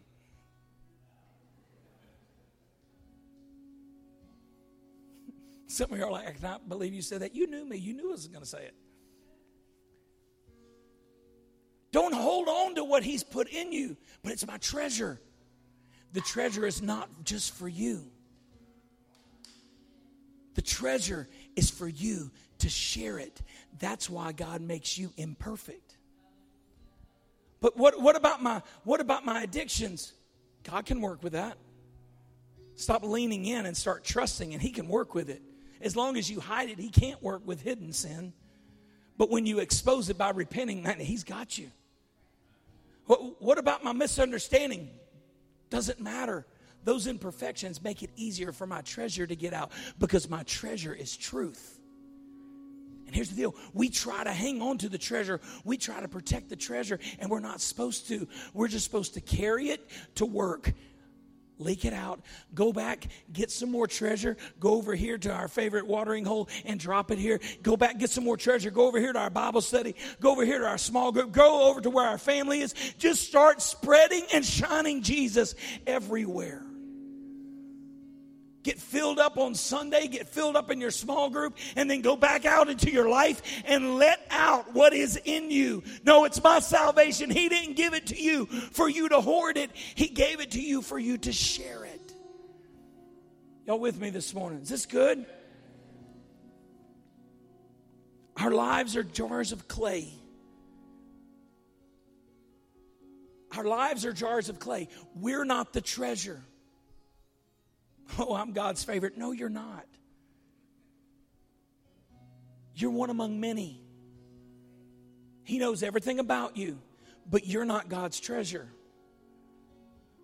Some 5.76 5.92
of 5.92 5.98
you 5.98 6.06
are 6.06 6.12
like, 6.12 6.26
I 6.26 6.32
cannot 6.32 6.70
believe 6.70 6.94
you 6.94 7.02
said 7.02 7.20
that. 7.20 7.36
You 7.36 7.48
knew 7.48 7.66
me. 7.66 7.76
You 7.76 7.94
knew 7.94 8.08
I 8.08 8.12
was 8.14 8.30
going 8.30 8.42
to 8.42 8.50
say 8.50 8.64
it. 8.64 8.74
Don't 11.92 12.14
hold 12.14 12.48
on 12.48 12.76
to 12.76 12.86
what 12.86 13.04
He's 13.04 13.26
put 13.26 13.50
in 13.50 13.74
you, 13.74 13.98
but 14.24 14.32
it's 14.32 14.48
my 14.48 14.56
treasure. 14.56 15.20
The 16.14 16.22
treasure 16.22 16.66
is 16.66 16.82
not 16.82 17.10
just 17.26 17.54
for 17.56 17.68
you, 17.68 18.06
the 20.54 20.62
treasure 20.62 21.28
is 21.58 21.70
for 21.70 21.90
you 21.90 22.32
to 22.60 22.70
share 22.70 23.20
it. 23.20 23.42
That's 23.78 24.10
why 24.10 24.32
God 24.32 24.62
makes 24.62 24.98
you 24.98 25.12
imperfect. 25.18 25.98
But 27.60 27.76
what, 27.76 28.02
what 28.02 28.16
about 28.16 28.42
my 28.42 28.62
what 28.86 29.02
about 29.02 29.26
my 29.26 29.44
addictions? 29.44 30.14
God 30.64 30.86
can 30.86 31.02
work 31.02 31.22
with 31.22 31.34
that. 31.34 31.58
Stop 32.76 33.04
leaning 33.04 33.44
in 33.44 33.66
and 33.66 33.76
start 33.76 34.06
trusting, 34.06 34.54
and 34.54 34.62
He 34.62 34.70
can 34.72 34.88
work 34.88 35.14
with 35.14 35.30
it. 35.30 35.42
As 35.86 35.96
long 35.96 36.18
as 36.18 36.30
you 36.30 36.40
hide 36.40 36.70
it, 36.70 36.80
He 36.80 36.90
can't 36.90 37.22
work 37.22 37.44
with 37.46 37.62
hidden 37.62 37.94
sin. 37.94 38.34
But 39.18 39.30
when 39.30 39.46
you 39.46 39.60
expose 39.60 40.10
it 40.10 40.18
by 40.18 40.32
repenting, 40.32 40.84
man, 40.84 41.00
He's 41.00 41.24
got 41.24 41.58
you. 41.58 41.72
What, 43.06 43.42
what 43.42 43.60
about 43.60 43.84
my 43.84 43.94
misunderstanding? 43.94 44.90
Doesn't 45.70 46.02
matter. 46.02 46.46
Those 46.84 47.06
imperfections 47.06 47.84
make 47.84 48.02
it 48.02 48.10
easier 48.16 48.52
for 48.52 48.66
my 48.66 48.82
treasure 48.82 49.28
to 49.28 49.36
get 49.36 49.54
out 49.54 49.72
because 50.00 50.28
my 50.28 50.42
treasure 50.44 50.94
is 50.94 51.16
truth. 51.16 51.80
And 53.06 53.16
here's 53.16 53.30
the 53.30 53.36
deal 53.36 53.56
we 53.74 53.90
try 53.90 54.24
to 54.24 54.32
hang 54.32 54.64
on 54.64 54.80
to 54.80 54.90
the 54.90 54.98
treasure, 54.98 55.40
we 55.64 55.78
try 55.78 56.02
to 56.02 56.08
protect 56.08 56.50
the 56.50 56.56
treasure, 56.56 57.00
and 57.20 57.30
we're 57.30 57.40
not 57.40 57.62
supposed 57.62 58.08
to. 58.08 58.28
We're 58.56 58.68
just 58.68 58.86
supposed 58.86 59.14
to 59.14 59.22
carry 59.22 59.70
it 59.70 59.88
to 60.16 60.26
work 60.26 60.74
leak 61.60 61.86
it 61.86 61.94
out, 61.94 62.22
go 62.54 62.74
back, 62.74 63.08
get 63.32 63.52
some 63.52 63.72
more 63.72 63.88
treasure, 63.88 64.38
go 64.60 64.74
over 64.74 64.96
here 64.96 65.18
to 65.18 65.32
our 65.32 65.48
favorite 65.48 65.88
watering 65.88 66.26
hole 66.26 66.50
and 66.66 66.80
drop 66.80 67.12
it 67.12 67.18
here, 67.18 67.40
go 67.64 67.78
back, 67.78 67.98
get 67.98 68.10
some 68.10 68.24
more 68.24 68.38
treasure, 68.38 68.72
go 68.72 68.88
over 68.88 69.00
here 69.00 69.14
to 69.14 69.20
our 69.20 69.30
Bible 69.30 69.62
study, 69.62 69.96
go 70.20 70.32
over 70.32 70.46
here 70.46 70.60
to 70.60 70.68
our 70.68 70.78
small 70.78 71.12
group, 71.12 71.32
go 71.32 71.70
over 71.70 71.82
to 71.82 71.90
where 71.90 72.08
our 72.08 72.18
family 72.18 72.62
is. 72.62 72.74
Just 72.98 73.28
start 73.28 73.62
spreading 73.62 74.24
and 74.34 74.46
shining 74.46 75.02
Jesus 75.02 75.56
everywhere. 75.88 76.62
Get 78.66 78.80
filled 78.80 79.20
up 79.20 79.38
on 79.38 79.54
Sunday, 79.54 80.08
get 80.08 80.28
filled 80.28 80.56
up 80.56 80.72
in 80.72 80.82
your 80.82 80.90
small 80.90 81.30
group, 81.30 81.56
and 81.76 81.88
then 81.88 82.02
go 82.02 82.16
back 82.16 82.46
out 82.46 82.68
into 82.68 82.90
your 82.90 83.08
life 83.08 83.44
and 83.66 83.98
let 83.98 84.26
out 84.32 84.74
what 84.74 84.92
is 84.92 85.22
in 85.24 85.52
you. 85.52 85.84
No, 86.04 86.26
it's 86.26 86.44
my 86.44 86.58
salvation. 86.58 87.30
He 87.30 87.48
didn't 87.48 87.76
give 87.76 87.94
it 87.94 88.08
to 88.08 88.20
you 88.20 88.48
for 88.48 88.90
you 88.90 89.08
to 89.10 89.22
hoard 89.22 89.58
it, 89.58 89.70
He 89.76 90.08
gave 90.08 90.40
it 90.42 90.50
to 90.52 90.60
you 90.60 90.82
for 90.82 90.98
you 90.98 91.20
to 91.20 91.32
share 91.32 91.86
it. 91.86 92.12
Y'all 93.68 93.78
with 93.78 94.02
me 94.02 94.10
this 94.10 94.34
morning? 94.34 94.62
Is 94.64 94.70
this 94.70 94.88
good? 94.88 95.28
Our 98.36 98.50
lives 98.50 98.96
are 98.96 99.04
jars 99.04 99.52
of 99.52 99.68
clay. 99.68 100.12
Our 103.56 103.64
lives 103.64 104.06
are 104.06 104.14
jars 104.14 104.50
of 104.50 104.58
clay. 104.58 104.88
We're 105.14 105.46
not 105.46 105.72
the 105.72 105.82
treasure. 105.82 106.42
Oh, 108.20 108.36
I'm 108.36 108.54
God's 108.54 108.84
favorite. 108.84 109.18
No, 109.18 109.32
you're 109.32 109.50
not. 109.50 109.86
You're 112.76 112.92
one 112.92 113.10
among 113.10 113.40
many. 113.40 113.82
He 115.44 115.60
knows 115.60 115.84
everything 115.84 116.20
about 116.20 116.58
you, 116.58 116.80
but 117.30 117.46
you're 117.48 117.66
not 117.66 117.88
God's 117.88 118.20
treasure. 118.20 118.68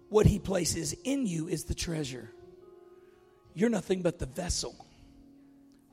What 0.09 0.25
He 0.25 0.39
places 0.39 0.93
in 1.03 1.25
you 1.25 1.47
is 1.47 1.63
the 1.63 1.75
treasure. 1.75 2.29
You're 3.53 3.69
nothing 3.69 4.01
but 4.01 4.19
the 4.19 4.25
vessel. 4.25 4.75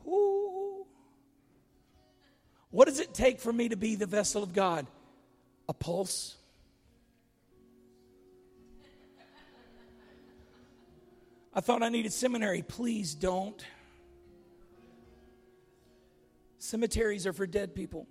Ooh. 0.06 0.86
What 2.70 2.86
does 2.86 3.00
it 3.00 3.14
take 3.14 3.40
for 3.40 3.52
me 3.52 3.68
to 3.68 3.76
be 3.76 3.94
the 3.94 4.06
vessel 4.06 4.42
of 4.42 4.52
God? 4.52 4.86
A 5.68 5.74
pulse, 5.74 6.37
I 11.54 11.60
thought 11.60 11.82
I 11.82 11.88
needed 11.88 12.12
seminary. 12.12 12.62
Please 12.62 13.14
don't. 13.14 13.64
Cemeteries 16.58 17.26
are 17.26 17.32
for 17.32 17.46
dead 17.46 17.74
people. 17.74 18.06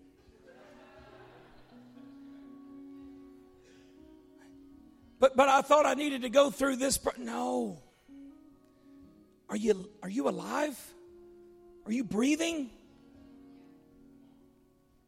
But 5.20 5.36
but 5.36 5.50
I 5.50 5.62
thought 5.62 5.86
I 5.86 5.96
needed 5.96 6.24
to 6.24 6.30
go 6.30 6.52
through 6.52 6.78
this. 6.78 6.98
Pro- 6.98 7.14
no. 7.18 7.82
Are 9.50 9.56
you 9.56 9.90
are 10.04 10.10
you 10.10 10.30
alive? 10.30 10.78
Are 11.86 11.92
you 11.92 12.04
breathing? 12.04 12.70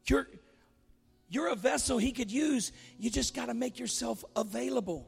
You're 0.06 0.28
you're 1.28 1.48
a 1.48 1.54
vessel 1.54 1.98
he 1.98 2.10
could 2.10 2.30
use. 2.30 2.72
You 2.98 3.10
just 3.10 3.34
got 3.34 3.46
to 3.46 3.54
make 3.54 3.78
yourself 3.78 4.24
available. 4.34 5.06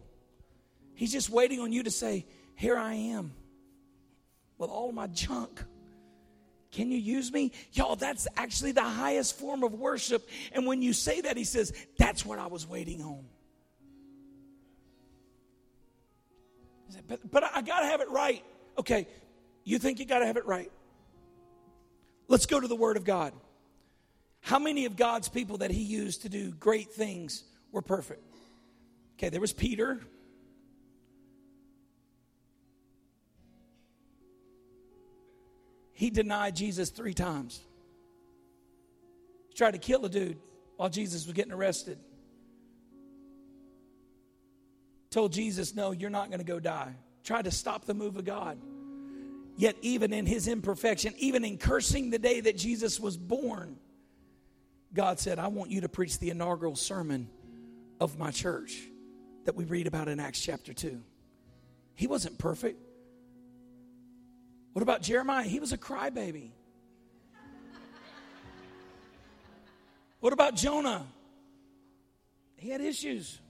He's 0.95 1.11
just 1.11 1.31
waiting 1.31 1.59
on 1.59 1.73
you 1.73 1.83
to 1.83 1.91
say, 1.91 2.27
here 2.55 2.77
I 2.77 2.95
am 2.95 3.33
with 4.59 4.71
all 4.71 4.93
my 4.93 5.07
junk. 5.09 5.63
Can 6.71 6.91
you 6.91 6.99
use 6.99 7.31
me? 7.33 7.53
Y'all, 7.73 7.97
that's 7.97 8.27
actually 8.37 8.73
the 8.73 8.83
highest 8.83 9.39
form 9.39 9.63
of 9.63 9.75
worship. 9.75 10.27
And 10.53 10.67
when 10.67 10.81
you 10.81 10.93
say 10.93 11.21
that, 11.21 11.37
he 11.37 11.45
says, 11.45 11.73
That's 11.99 12.25
what 12.25 12.39
I 12.39 12.47
was 12.47 12.67
waiting 12.67 13.03
on. 13.03 13.25
But, 17.09 17.31
but 17.31 17.45
I 17.55 17.63
got 17.63 17.81
to 17.81 17.87
have 17.87 18.01
it 18.01 18.11
right. 18.11 18.43
Okay, 18.79 19.07
you 19.65 19.79
think 19.79 19.99
you 19.99 20.07
got 20.07 20.21
to 20.21 20.27
have 20.27 20.37
it 20.37 20.47
right. 20.47 20.71
Let's 22.29 22.47
go 22.47 22.61
to 22.61 22.69
the 22.69 22.77
Word 22.77 22.97
of 22.97 23.05
God. 23.05 23.33
How 24.41 24.59
many 24.59 24.87
of 24.87 24.97
God's 24.97 25.29
people 25.29 25.59
that 25.59 25.71
he 25.71 25.83
used 25.83 26.23
to 26.23 26.29
do 26.29 26.51
great 26.53 26.91
things 26.93 27.45
were 27.71 27.83
perfect? 27.83 28.23
Okay, 29.17 29.29
there 29.29 29.41
was 29.41 29.53
Peter, 29.53 30.01
he 36.03 36.11
denied 36.11 36.57
Jesus 36.57 36.91
three 36.91 37.15
times. 37.15 37.61
He 39.51 39.55
tried 39.55 39.71
to 39.71 39.79
kill 39.79 40.05
a 40.05 40.09
dude 40.09 40.37
while 40.77 40.89
Jesus 40.89 41.27
was 41.27 41.33
getting 41.33 41.53
arrested. 41.53 41.97
Told 45.11 45.33
Jesus, 45.33 45.77
No, 45.77 45.93
you're 45.93 46.11
not 46.11 46.27
going 46.27 46.41
to 46.41 46.45
go 46.45 46.59
die. 46.59 46.93
Tried 47.23 47.45
to 47.45 47.53
stop 47.53 47.85
the 47.85 47.95
move 47.95 48.17
of 48.17 48.25
God. 48.25 48.59
Yet, 49.57 49.77
even 49.81 50.13
in 50.13 50.27
his 50.27 50.49
imperfection, 50.49 51.15
even 51.19 51.45
in 51.45 51.57
cursing 51.57 52.11
the 52.11 52.19
day 52.19 52.41
that 52.41 52.59
Jesus 52.59 52.99
was 52.99 53.17
born, 53.17 53.77
God 54.93 55.21
said, 55.21 55.39
I 55.39 55.47
want 55.47 55.71
you 55.71 55.83
to 55.83 55.89
preach 55.89 56.19
the 56.19 56.31
inaugural 56.31 56.75
sermon 56.75 57.31
of 58.01 58.19
my 58.19 58.33
church 58.33 58.77
that 59.45 59.55
we 59.55 59.67
read 59.67 59.87
about 59.87 60.09
in 60.09 60.19
Acts 60.19 60.41
chapter 60.41 60.73
2. 60.73 61.01
He 61.95 62.09
wasn't 62.09 62.39
perfect. 62.39 62.81
What 64.73 64.83
about 64.83 65.03
Jeremiah? 65.03 65.45
He 65.45 65.61
was 65.61 65.73
a 65.73 65.79
crybaby. 65.79 66.51
What 70.21 70.33
about 70.33 70.55
Jonah? 70.55 71.05
He 72.57 72.71
had 72.71 72.81
issues. 72.81 73.41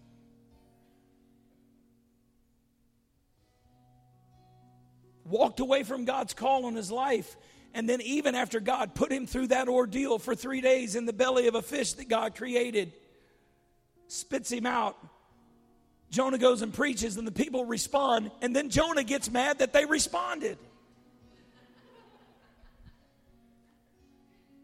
Walked 5.24 5.60
away 5.60 5.82
from 5.82 6.06
God's 6.06 6.34
call 6.34 6.64
on 6.64 6.74
his 6.74 6.90
life. 6.90 7.36
And 7.74 7.88
then, 7.88 8.00
even 8.00 8.34
after 8.34 8.58
God 8.58 8.94
put 8.94 9.12
him 9.12 9.26
through 9.26 9.48
that 9.48 9.68
ordeal 9.68 10.18
for 10.18 10.34
three 10.34 10.60
days 10.60 10.96
in 10.96 11.06
the 11.06 11.12
belly 11.12 11.46
of 11.46 11.54
a 11.54 11.62
fish 11.62 11.92
that 11.94 12.08
God 12.08 12.34
created, 12.34 12.92
spits 14.08 14.50
him 14.50 14.66
out. 14.66 14.96
Jonah 16.10 16.38
goes 16.38 16.60
and 16.60 16.74
preaches, 16.74 17.16
and 17.16 17.26
the 17.26 17.32
people 17.32 17.64
respond. 17.64 18.30
And 18.42 18.54
then 18.54 18.68
Jonah 18.68 19.04
gets 19.04 19.30
mad 19.30 19.60
that 19.60 19.72
they 19.72 19.86
responded. 19.86 20.58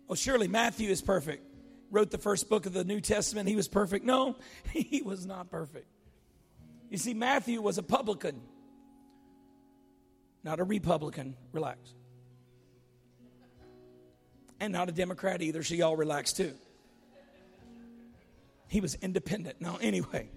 Oh, 0.09 0.15
surely 0.15 0.49
Matthew 0.49 0.91
is 0.91 1.03
perfect. 1.03 1.45
Wrote 1.91 2.11
the 2.11 2.19
first 2.19 2.49
book 2.49 2.67
of 2.67 2.73
the 2.73 2.85
New 2.85 3.01
Testament. 3.01 3.49
He 3.49 3.57
was 3.57 3.69
perfect. 3.69 4.05
No, 4.05 4.37
he 4.73 5.03
was 5.03 5.27
not 5.27 5.51
perfect. 5.51 5.87
You 6.91 6.99
see, 6.99 7.15
Matthew 7.15 7.61
was 7.61 7.77
a 7.77 7.83
publican, 7.83 8.41
not 10.43 10.61
a 10.61 10.65
Republican. 10.65 11.37
Relax. 11.53 11.95
And 14.61 14.73
not 14.73 14.89
a 14.89 14.93
Democrat 14.93 15.41
either, 15.41 15.63
so 15.63 15.75
y'all 15.75 15.97
relax 15.97 16.33
too. 16.33 16.53
He 18.67 18.81
was 18.81 18.97
independent. 18.97 19.61
Now, 19.61 19.79
anyway. 19.81 20.29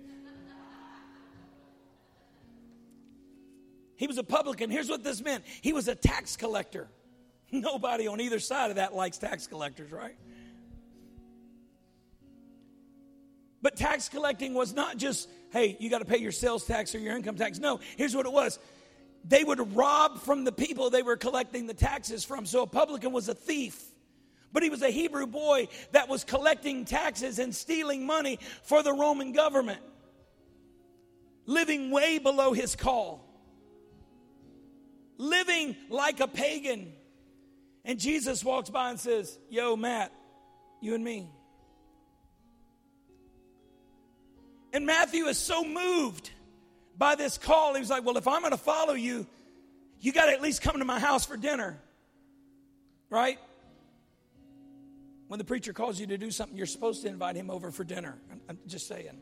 He 3.96 4.08
was 4.08 4.18
a 4.18 4.24
publican. 4.24 4.70
Here's 4.70 4.90
what 4.90 5.04
this 5.04 5.22
meant 5.22 5.44
he 5.62 5.74
was 5.74 5.88
a 5.88 5.96
tax 5.96 6.36
collector. 6.36 6.88
Nobody 7.62 8.08
on 8.08 8.22
either 8.22 8.39
side 8.39 8.70
of 8.70 8.78
that 8.78 8.95
likes 8.95 9.18
tax 9.18 9.47
collectors, 9.47 9.91
right? 9.91 10.16
But 13.62 13.76
tax 13.76 14.10
collecting 14.10 14.54
was 14.54 14.74
not 14.74 14.97
just, 14.97 15.30
hey, 15.52 15.78
you 15.80 15.89
got 15.89 15.99
to 15.99 16.06
pay 16.06 16.18
your 16.18 16.32
sales 16.32 16.66
tax 16.66 16.95
or 16.95 16.99
your 16.99 17.16
income 17.16 17.36
tax. 17.36 17.60
No, 17.60 17.80
here's 17.97 18.16
what 18.16 18.26
it 18.26 18.32
was 18.32 18.60
they 19.24 19.43
would 19.43 19.76
rob 19.76 20.20
from 20.20 20.43
the 20.43 20.52
people 20.52 20.89
they 20.89 21.04
were 21.04 21.18
collecting 21.18 21.68
the 21.68 21.74
taxes 21.74 22.26
from. 22.26 22.45
So 22.45 22.64
a 22.64 22.68
publican 22.68 23.12
was 23.12 23.30
a 23.30 23.36
thief. 23.36 23.84
But 24.54 24.64
he 24.64 24.70
was 24.70 24.82
a 24.82 24.89
Hebrew 24.89 25.28
boy 25.28 25.68
that 25.91 26.10
was 26.10 26.24
collecting 26.24 26.86
taxes 26.86 27.39
and 27.39 27.56
stealing 27.56 28.06
money 28.06 28.39
for 28.64 28.84
the 28.84 28.91
Roman 28.91 29.32
government, 29.32 29.80
living 31.45 31.89
way 31.89 32.18
below 32.18 32.52
his 32.52 32.76
call, 32.76 33.26
living 35.18 35.76
like 35.89 36.20
a 36.20 36.28
pagan. 36.28 36.91
And 37.84 38.00
Jesus 38.00 38.44
walks 38.44 38.70
by 38.70 38.90
and 38.92 39.00
says, 39.00 39.38
Yo, 39.50 39.76
Matt, 39.76 40.12
you 40.82 40.96
and 40.96 41.04
me. 41.04 41.30
And 44.74 44.86
Matthew 44.86 45.26
is 45.26 45.38
so 45.38 45.64
moved 45.64 46.32
by 46.98 47.16
this 47.16 47.38
call. 47.38 47.74
He 47.74 47.80
was 47.80 47.90
like, 47.90 48.06
Well, 48.06 48.18
if 48.18 48.28
I'm 48.28 48.42
going 48.42 48.52
to 48.52 48.58
follow 48.58 48.94
you, 48.94 49.26
you 50.00 50.12
got 50.12 50.26
to 50.26 50.32
at 50.32 50.42
least 50.42 50.62
come 50.62 50.78
to 50.80 50.86
my 50.86 51.00
house 51.00 51.26
for 51.26 51.38
dinner. 51.38 51.80
Right? 53.10 53.40
When 55.28 55.38
the 55.38 55.44
preacher 55.44 55.74
calls 55.74 56.00
you 56.00 56.08
to 56.08 56.18
do 56.18 56.30
something, 56.30 56.58
you're 56.58 56.66
supposed 56.66 57.04
to 57.04 57.08
invite 57.08 57.36
him 57.36 57.50
over 57.50 57.72
for 57.72 57.84
dinner. 57.84 58.18
I'm, 58.50 58.60
just 58.68 58.88
saying. 58.88 59.18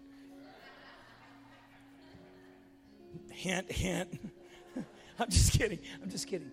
Hint, 3.29 3.71
hint. 3.71 4.19
I'm 5.19 5.29
just 5.29 5.51
kidding. 5.51 5.79
I'm 6.01 6.09
just 6.09 6.27
kidding. 6.27 6.51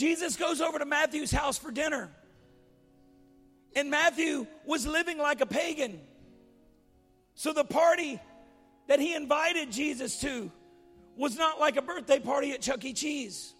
Jesus 0.00 0.36
goes 0.36 0.62
over 0.62 0.78
to 0.78 0.86
Matthew's 0.86 1.30
house 1.30 1.58
for 1.58 1.70
dinner. 1.70 2.08
And 3.76 3.90
Matthew 3.90 4.46
was 4.64 4.86
living 4.86 5.18
like 5.18 5.42
a 5.42 5.46
pagan. 5.46 6.00
So 7.34 7.52
the 7.52 7.64
party 7.64 8.18
that 8.88 8.98
he 8.98 9.14
invited 9.14 9.70
Jesus 9.70 10.18
to 10.22 10.50
was 11.18 11.36
not 11.36 11.60
like 11.60 11.76
a 11.76 11.82
birthday 11.82 12.18
party 12.18 12.52
at 12.52 12.62
Chuck 12.62 12.82
E. 12.82 12.94
Cheese. 12.94 13.52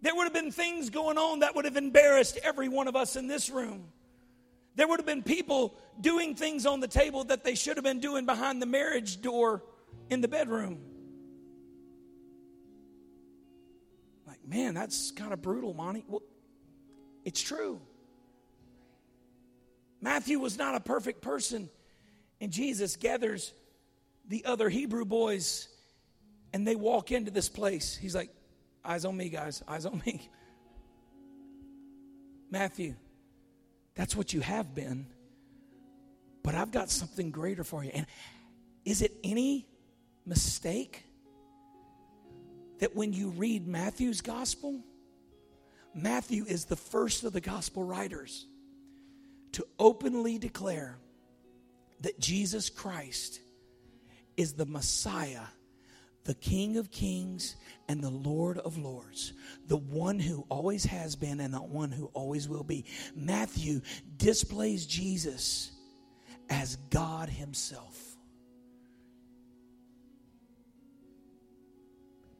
There 0.00 0.14
would 0.14 0.24
have 0.24 0.32
been 0.32 0.52
things 0.52 0.88
going 0.88 1.18
on 1.18 1.40
that 1.40 1.54
would 1.54 1.66
have 1.66 1.76
embarrassed 1.76 2.38
every 2.42 2.70
one 2.70 2.88
of 2.88 2.96
us 2.96 3.14
in 3.14 3.26
this 3.26 3.50
room. 3.50 3.84
There 4.74 4.88
would 4.88 5.00
have 5.00 5.06
been 5.06 5.22
people 5.22 5.74
doing 6.00 6.34
things 6.34 6.64
on 6.64 6.80
the 6.80 6.88
table 6.88 7.24
that 7.24 7.44
they 7.44 7.54
should 7.54 7.76
have 7.76 7.84
been 7.84 8.00
doing 8.00 8.24
behind 8.24 8.62
the 8.62 8.66
marriage 8.66 9.20
door 9.20 9.62
in 10.08 10.22
the 10.22 10.28
bedroom. 10.28 10.80
Like, 14.42 14.50
man, 14.50 14.74
that's 14.74 15.10
kind 15.10 15.32
of 15.32 15.40
brutal, 15.40 15.74
Monty. 15.74 16.04
Well, 16.06 16.22
it's 17.24 17.40
true. 17.40 17.80
Matthew 20.00 20.38
was 20.38 20.58
not 20.58 20.74
a 20.74 20.80
perfect 20.80 21.22
person. 21.22 21.70
And 22.40 22.50
Jesus 22.50 22.96
gathers 22.96 23.52
the 24.28 24.44
other 24.44 24.68
Hebrew 24.68 25.04
boys 25.04 25.68
and 26.52 26.66
they 26.66 26.74
walk 26.74 27.12
into 27.12 27.30
this 27.30 27.48
place. 27.48 27.96
He's 27.96 28.14
like, 28.14 28.30
Eyes 28.84 29.04
on 29.04 29.16
me, 29.16 29.28
guys, 29.28 29.62
eyes 29.68 29.86
on 29.86 30.02
me. 30.04 30.28
Matthew, 32.50 32.94
that's 33.94 34.16
what 34.16 34.32
you 34.32 34.40
have 34.40 34.74
been. 34.74 35.06
But 36.42 36.56
I've 36.56 36.72
got 36.72 36.90
something 36.90 37.30
greater 37.30 37.62
for 37.62 37.84
you. 37.84 37.92
And 37.94 38.06
is 38.84 39.00
it 39.02 39.12
any 39.22 39.68
mistake 40.26 41.04
that 42.82 42.96
when 42.96 43.12
you 43.12 43.28
read 43.28 43.68
Matthew's 43.68 44.20
gospel, 44.20 44.80
Matthew 45.94 46.44
is 46.44 46.64
the 46.64 46.74
first 46.74 47.22
of 47.22 47.32
the 47.32 47.40
gospel 47.40 47.84
writers 47.84 48.44
to 49.52 49.64
openly 49.78 50.36
declare 50.36 50.98
that 52.00 52.18
Jesus 52.18 52.70
Christ 52.70 53.38
is 54.36 54.54
the 54.54 54.66
Messiah, 54.66 55.44
the 56.24 56.34
King 56.34 56.76
of 56.76 56.90
kings 56.90 57.54
and 57.88 58.02
the 58.02 58.10
Lord 58.10 58.58
of 58.58 58.76
lords, 58.76 59.32
the 59.68 59.76
one 59.76 60.18
who 60.18 60.44
always 60.48 60.84
has 60.86 61.14
been 61.14 61.38
and 61.38 61.54
the 61.54 61.62
one 61.62 61.92
who 61.92 62.06
always 62.14 62.48
will 62.48 62.64
be. 62.64 62.84
Matthew 63.14 63.80
displays 64.16 64.86
Jesus 64.86 65.70
as 66.50 66.74
God 66.90 67.28
Himself. 67.28 68.11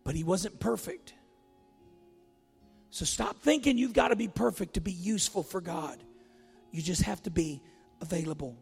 But 0.05 0.15
He 0.15 0.25
wasn't 0.25 0.59
perfect. 0.61 1.15
So 2.91 3.05
stop 3.05 3.39
thinking 3.39 3.79
you've 3.79 3.95
got 3.95 4.09
to 4.09 4.17
be 4.17 4.29
perfect 4.29 4.75
to 4.75 4.81
be 4.81 4.93
useful 4.93 5.43
for 5.43 5.61
God. 5.61 6.03
You 6.71 6.83
just 6.83 7.03
have 7.03 7.23
to 7.23 7.31
be 7.31 7.63
available. 8.01 8.57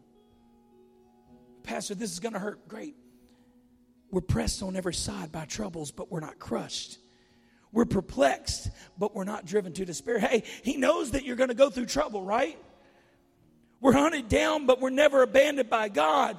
Pastor, 1.63 1.95
this 1.95 2.11
is 2.11 2.19
going 2.19 2.33
to 2.33 2.39
hurt. 2.39 2.67
Great. 2.67 2.95
We're 4.09 4.21
pressed 4.21 4.63
on 4.63 4.75
every 4.75 4.93
side 4.93 5.31
by 5.31 5.45
troubles, 5.45 5.91
but 5.91 6.11
we're 6.11 6.19
not 6.21 6.39
crushed. 6.39 6.97
We're 7.71 7.85
perplexed, 7.85 8.69
but 8.97 9.15
we're 9.15 9.23
not 9.23 9.45
driven 9.45 9.73
to 9.73 9.85
despair. 9.85 10.19
Hey, 10.19 10.43
He 10.63 10.77
knows 10.77 11.11
that 11.11 11.25
you're 11.25 11.37
going 11.37 11.49
to 11.49 11.55
go 11.55 11.69
through 11.69 11.85
trouble, 11.85 12.23
right? 12.23 12.57
We're 13.79 13.93
hunted 13.93 14.29
down, 14.29 14.65
but 14.65 14.79
we're 14.79 14.89
never 14.91 15.23
abandoned 15.23 15.69
by 15.69 15.89
God. 15.89 16.37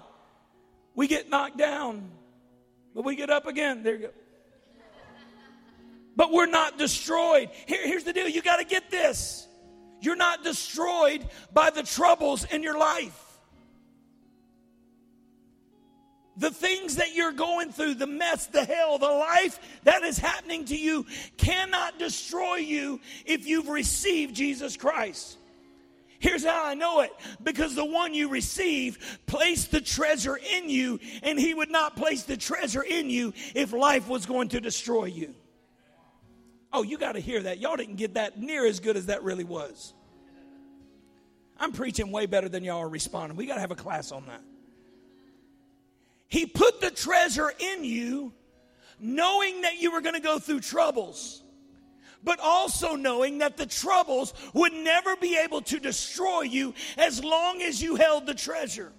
We 0.94 1.08
get 1.08 1.28
knocked 1.28 1.56
down, 1.56 2.10
but 2.94 3.04
we 3.04 3.16
get 3.16 3.30
up 3.30 3.46
again. 3.46 3.82
There 3.82 3.94
you 3.94 4.00
go. 4.00 4.10
But 6.14 6.32
we're 6.32 6.46
not 6.46 6.78
destroyed. 6.78 7.50
Here, 7.66 7.86
here's 7.86 8.04
the 8.04 8.12
deal 8.12 8.28
you 8.28 8.42
got 8.42 8.58
to 8.58 8.64
get 8.64 8.90
this. 8.90 9.46
You're 10.00 10.16
not 10.16 10.42
destroyed 10.42 11.26
by 11.52 11.70
the 11.70 11.82
troubles 11.82 12.44
in 12.44 12.62
your 12.62 12.76
life. 12.78 13.18
The 16.36 16.50
things 16.50 16.96
that 16.96 17.14
you're 17.14 17.32
going 17.32 17.70
through, 17.70 17.94
the 17.94 18.06
mess, 18.06 18.46
the 18.46 18.64
hell, 18.64 18.98
the 18.98 19.06
life 19.06 19.60
that 19.84 20.02
is 20.02 20.18
happening 20.18 20.64
to 20.66 20.76
you 20.76 21.06
cannot 21.36 21.98
destroy 21.98 22.56
you 22.56 23.00
if 23.26 23.46
you've 23.46 23.68
received 23.68 24.34
Jesus 24.34 24.76
Christ. 24.76 25.38
Here's 26.18 26.44
how 26.44 26.64
I 26.64 26.74
know 26.74 27.00
it 27.00 27.12
because 27.42 27.74
the 27.74 27.84
one 27.84 28.14
you 28.14 28.28
receive 28.28 29.20
placed 29.26 29.72
the 29.72 29.80
treasure 29.80 30.38
in 30.56 30.68
you, 30.68 31.00
and 31.22 31.38
he 31.38 31.52
would 31.52 31.70
not 31.70 31.96
place 31.96 32.22
the 32.22 32.36
treasure 32.36 32.82
in 32.82 33.10
you 33.10 33.34
if 33.54 33.72
life 33.72 34.08
was 34.08 34.24
going 34.24 34.48
to 34.50 34.60
destroy 34.60 35.06
you. 35.06 35.34
Oh, 36.72 36.82
you 36.82 36.96
got 36.96 37.12
to 37.12 37.20
hear 37.20 37.42
that. 37.42 37.58
Y'all 37.58 37.76
didn't 37.76 37.96
get 37.96 38.14
that 38.14 38.40
near 38.40 38.64
as 38.66 38.80
good 38.80 38.96
as 38.96 39.06
that 39.06 39.22
really 39.22 39.44
was. 39.44 39.92
I'm 41.58 41.72
preaching 41.72 42.10
way 42.10 42.26
better 42.26 42.48
than 42.48 42.64
y'all 42.64 42.78
are 42.78 42.88
responding. 42.88 43.36
We 43.36 43.46
got 43.46 43.54
to 43.54 43.60
have 43.60 43.70
a 43.70 43.76
class 43.76 44.10
on 44.10 44.26
that. 44.26 44.40
He 46.28 46.46
put 46.46 46.80
the 46.80 46.90
treasure 46.90 47.52
in 47.58 47.84
you, 47.84 48.32
knowing 48.98 49.60
that 49.62 49.80
you 49.80 49.92
were 49.92 50.00
going 50.00 50.14
to 50.14 50.20
go 50.20 50.38
through 50.38 50.60
troubles, 50.60 51.42
but 52.24 52.40
also 52.40 52.96
knowing 52.96 53.38
that 53.38 53.58
the 53.58 53.66
troubles 53.66 54.32
would 54.54 54.72
never 54.72 55.14
be 55.16 55.36
able 55.36 55.60
to 55.62 55.78
destroy 55.78 56.40
you 56.40 56.72
as 56.96 57.22
long 57.22 57.60
as 57.60 57.82
you 57.82 57.96
held 57.96 58.26
the 58.26 58.34
treasure. 58.34 58.92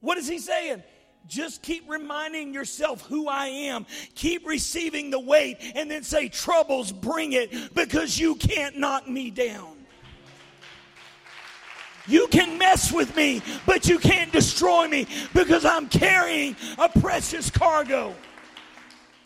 What 0.00 0.18
is 0.18 0.28
he 0.28 0.38
saying? 0.38 0.82
Just 1.28 1.62
keep 1.62 1.88
reminding 1.88 2.52
yourself 2.52 3.02
who 3.02 3.28
I 3.28 3.46
am. 3.46 3.86
Keep 4.14 4.46
receiving 4.46 5.10
the 5.10 5.20
weight 5.20 5.56
and 5.74 5.90
then 5.90 6.02
say, 6.02 6.28
Troubles, 6.28 6.92
bring 6.92 7.32
it 7.32 7.74
because 7.74 8.18
you 8.18 8.34
can't 8.34 8.76
knock 8.76 9.08
me 9.08 9.30
down. 9.30 9.74
You 12.06 12.26
can 12.28 12.58
mess 12.58 12.92
with 12.92 13.16
me, 13.16 13.40
but 13.64 13.88
you 13.88 13.98
can't 13.98 14.30
destroy 14.30 14.86
me 14.88 15.06
because 15.32 15.64
I'm 15.64 15.88
carrying 15.88 16.54
a 16.76 16.88
precious 16.88 17.50
cargo. 17.50 18.14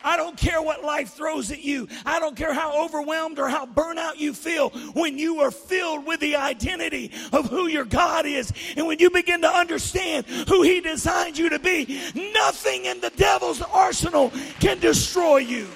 I 0.08 0.16
don't 0.16 0.38
care 0.38 0.62
what 0.62 0.82
life 0.82 1.12
throws 1.12 1.52
at 1.52 1.62
you. 1.62 1.86
I 2.06 2.18
don't 2.18 2.34
care 2.34 2.54
how 2.54 2.82
overwhelmed 2.82 3.38
or 3.38 3.46
how 3.46 3.66
burnout 3.66 4.16
you 4.16 4.32
feel 4.32 4.70
when 4.94 5.18
you 5.18 5.40
are 5.40 5.50
filled 5.50 6.06
with 6.06 6.18
the 6.20 6.36
identity 6.36 7.12
of 7.30 7.50
who 7.50 7.66
your 7.66 7.84
God 7.84 8.24
is. 8.24 8.50
And 8.74 8.86
when 8.86 9.00
you 9.00 9.10
begin 9.10 9.42
to 9.42 9.54
understand 9.54 10.24
who 10.48 10.62
He 10.62 10.80
designed 10.80 11.36
you 11.36 11.50
to 11.50 11.58
be, 11.58 12.00
nothing 12.32 12.86
in 12.86 13.02
the 13.02 13.10
devil's 13.16 13.60
arsenal 13.60 14.32
can 14.60 14.78
destroy 14.78 15.38
you. 15.38 15.66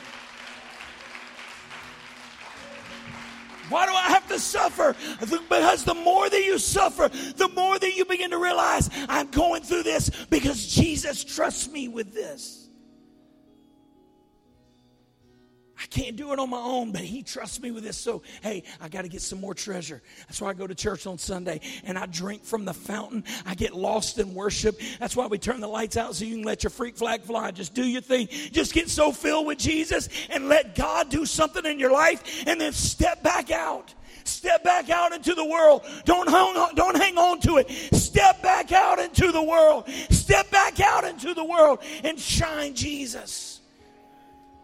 Why 3.68 3.84
do 3.84 3.92
I 3.92 4.14
have 4.14 4.26
to 4.28 4.38
suffer? 4.38 4.96
Because 5.20 5.84
the 5.84 5.94
more 5.94 6.30
that 6.30 6.42
you 6.42 6.56
suffer, 6.56 7.10
the 7.36 7.48
more 7.48 7.78
that 7.78 7.96
you 7.96 8.06
begin 8.06 8.30
to 8.30 8.38
realize 8.38 8.88
I'm 9.10 9.30
going 9.30 9.62
through 9.62 9.82
this 9.82 10.08
because 10.30 10.66
Jesus 10.68 11.22
trusts 11.22 11.70
me 11.70 11.88
with 11.88 12.14
this. 12.14 12.61
I 15.82 15.86
can't 15.86 16.14
do 16.14 16.32
it 16.32 16.38
on 16.38 16.48
my 16.48 16.60
own, 16.60 16.92
but 16.92 17.00
he 17.00 17.24
trusts 17.24 17.60
me 17.60 17.72
with 17.72 17.82
this. 17.82 17.96
So, 17.96 18.22
hey, 18.40 18.62
I 18.80 18.88
got 18.88 19.02
to 19.02 19.08
get 19.08 19.20
some 19.20 19.40
more 19.40 19.52
treasure. 19.52 20.00
That's 20.28 20.40
why 20.40 20.50
I 20.50 20.52
go 20.52 20.68
to 20.68 20.76
church 20.76 21.08
on 21.08 21.18
Sunday 21.18 21.60
and 21.84 21.98
I 21.98 22.06
drink 22.06 22.44
from 22.44 22.64
the 22.64 22.72
fountain. 22.72 23.24
I 23.44 23.56
get 23.56 23.74
lost 23.74 24.18
in 24.18 24.32
worship. 24.32 24.80
That's 25.00 25.16
why 25.16 25.26
we 25.26 25.38
turn 25.38 25.60
the 25.60 25.66
lights 25.66 25.96
out 25.96 26.14
so 26.14 26.24
you 26.24 26.36
can 26.36 26.44
let 26.44 26.62
your 26.62 26.70
freak 26.70 26.96
flag 26.96 27.22
fly. 27.22 27.50
Just 27.50 27.74
do 27.74 27.82
your 27.82 28.00
thing. 28.00 28.28
Just 28.52 28.74
get 28.74 28.90
so 28.90 29.10
filled 29.10 29.46
with 29.46 29.58
Jesus 29.58 30.08
and 30.30 30.48
let 30.48 30.76
God 30.76 31.10
do 31.10 31.26
something 31.26 31.66
in 31.66 31.80
your 31.80 31.90
life 31.90 32.44
and 32.46 32.60
then 32.60 32.72
step 32.72 33.24
back 33.24 33.50
out. 33.50 33.92
Step 34.22 34.62
back 34.62 34.88
out 34.88 35.12
into 35.12 35.34
the 35.34 35.44
world. 35.44 35.84
Don't 36.04 36.28
hang 36.28 36.56
on, 36.56 36.76
don't 36.76 36.96
hang 36.96 37.18
on 37.18 37.40
to 37.40 37.56
it. 37.56 37.68
Step 37.92 38.40
back 38.40 38.70
out 38.70 39.00
into 39.00 39.32
the 39.32 39.42
world. 39.42 39.88
Step 40.10 40.48
back 40.52 40.78
out 40.78 41.02
into 41.02 41.34
the 41.34 41.44
world 41.44 41.80
and 42.04 42.20
shine 42.20 42.74
Jesus. 42.74 43.61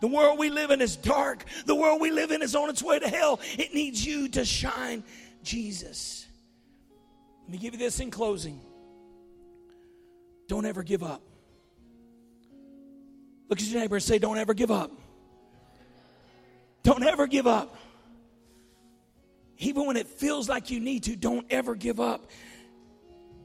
The 0.00 0.08
world 0.08 0.38
we 0.38 0.50
live 0.50 0.70
in 0.70 0.80
is 0.80 0.96
dark. 0.96 1.44
The 1.66 1.74
world 1.74 2.00
we 2.00 2.10
live 2.10 2.30
in 2.30 2.42
is 2.42 2.54
on 2.54 2.70
its 2.70 2.82
way 2.82 2.98
to 2.98 3.08
hell. 3.08 3.40
It 3.58 3.74
needs 3.74 4.04
you 4.04 4.28
to 4.30 4.44
shine 4.44 5.02
Jesus. 5.42 6.26
Let 7.42 7.52
me 7.52 7.58
give 7.58 7.74
you 7.74 7.78
this 7.78 8.00
in 8.00 8.10
closing. 8.10 8.60
Don't 10.46 10.64
ever 10.64 10.82
give 10.82 11.02
up. 11.02 11.22
Look 13.48 13.60
at 13.60 13.66
your 13.66 13.80
neighbor 13.80 13.96
and 13.96 14.02
say, 14.02 14.18
Don't 14.18 14.38
ever 14.38 14.54
give 14.54 14.70
up. 14.70 14.92
Don't 16.82 17.02
ever 17.02 17.26
give 17.26 17.46
up. 17.46 17.76
Even 19.58 19.86
when 19.86 19.96
it 19.96 20.06
feels 20.06 20.48
like 20.48 20.70
you 20.70 20.78
need 20.78 21.02
to, 21.04 21.16
don't 21.16 21.46
ever 21.50 21.74
give 21.74 21.98
up. 21.98 22.30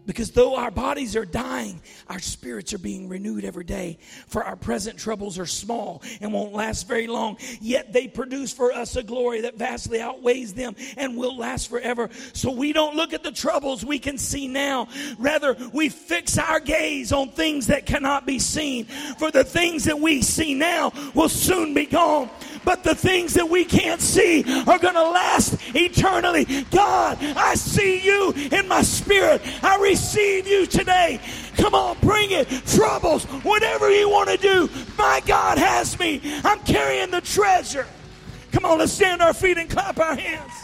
Because 0.05 0.31
though 0.31 0.55
our 0.55 0.71
bodies 0.71 1.15
are 1.15 1.25
dying, 1.25 1.81
our 2.09 2.19
spirits 2.19 2.73
are 2.73 2.77
being 2.77 3.07
renewed 3.07 3.45
every 3.45 3.63
day. 3.63 3.97
For 4.27 4.43
our 4.43 4.55
present 4.55 4.99
troubles 4.99 5.39
are 5.39 5.45
small 5.45 6.01
and 6.21 6.33
won't 6.33 6.53
last 6.53 6.87
very 6.87 7.07
long, 7.07 7.37
yet 7.61 7.93
they 7.93 8.07
produce 8.07 8.51
for 8.51 8.71
us 8.71 8.95
a 8.95 9.03
glory 9.03 9.41
that 9.41 9.57
vastly 9.57 10.01
outweighs 10.01 10.53
them 10.53 10.75
and 10.97 11.15
will 11.15 11.37
last 11.37 11.69
forever. 11.69 12.09
So 12.33 12.51
we 12.51 12.73
don't 12.73 12.95
look 12.95 13.13
at 13.13 13.23
the 13.23 13.31
troubles 13.31 13.85
we 13.85 13.99
can 13.99 14.17
see 14.17 14.47
now. 14.47 14.87
Rather, 15.17 15.55
we 15.71 15.89
fix 15.89 16.37
our 16.37 16.59
gaze 16.59 17.13
on 17.13 17.29
things 17.29 17.67
that 17.67 17.85
cannot 17.85 18.25
be 18.25 18.39
seen. 18.39 18.85
For 19.17 19.31
the 19.31 19.43
things 19.43 19.85
that 19.85 19.99
we 19.99 20.21
see 20.21 20.53
now 20.53 20.91
will 21.13 21.29
soon 21.29 21.73
be 21.73 21.85
gone. 21.85 22.29
But 22.65 22.83
the 22.83 22.95
things 22.95 23.33
that 23.33 23.49
we 23.49 23.65
can't 23.65 24.01
see 24.01 24.43
are 24.65 24.79
going 24.79 24.93
to 24.93 25.03
last 25.03 25.57
eternally. 25.75 26.45
God, 26.71 27.17
I 27.21 27.55
see 27.55 27.99
you 27.99 28.31
in 28.51 28.67
my 28.67 28.81
spirit. 28.81 29.41
I 29.61 29.77
receive 29.93 30.47
you 30.47 30.65
today. 30.65 31.19
Come 31.55 31.75
on, 31.75 31.95
bring 32.01 32.31
it. 32.31 32.49
Troubles, 32.65 33.25
whatever 33.45 33.91
you 33.91 34.09
want 34.09 34.27
to 34.27 34.37
do. 34.37 34.67
My 34.97 35.21
God 35.23 35.59
has 35.59 35.99
me. 35.99 36.19
I'm 36.43 36.59
carrying 36.61 37.11
the 37.11 37.21
treasure. 37.21 37.85
Come 38.51 38.65
on, 38.65 38.79
let's 38.79 38.91
stand 38.91 39.21
our 39.21 39.35
feet 39.35 39.59
and 39.59 39.69
clap 39.69 39.99
our 39.99 40.15
hands. 40.15 40.62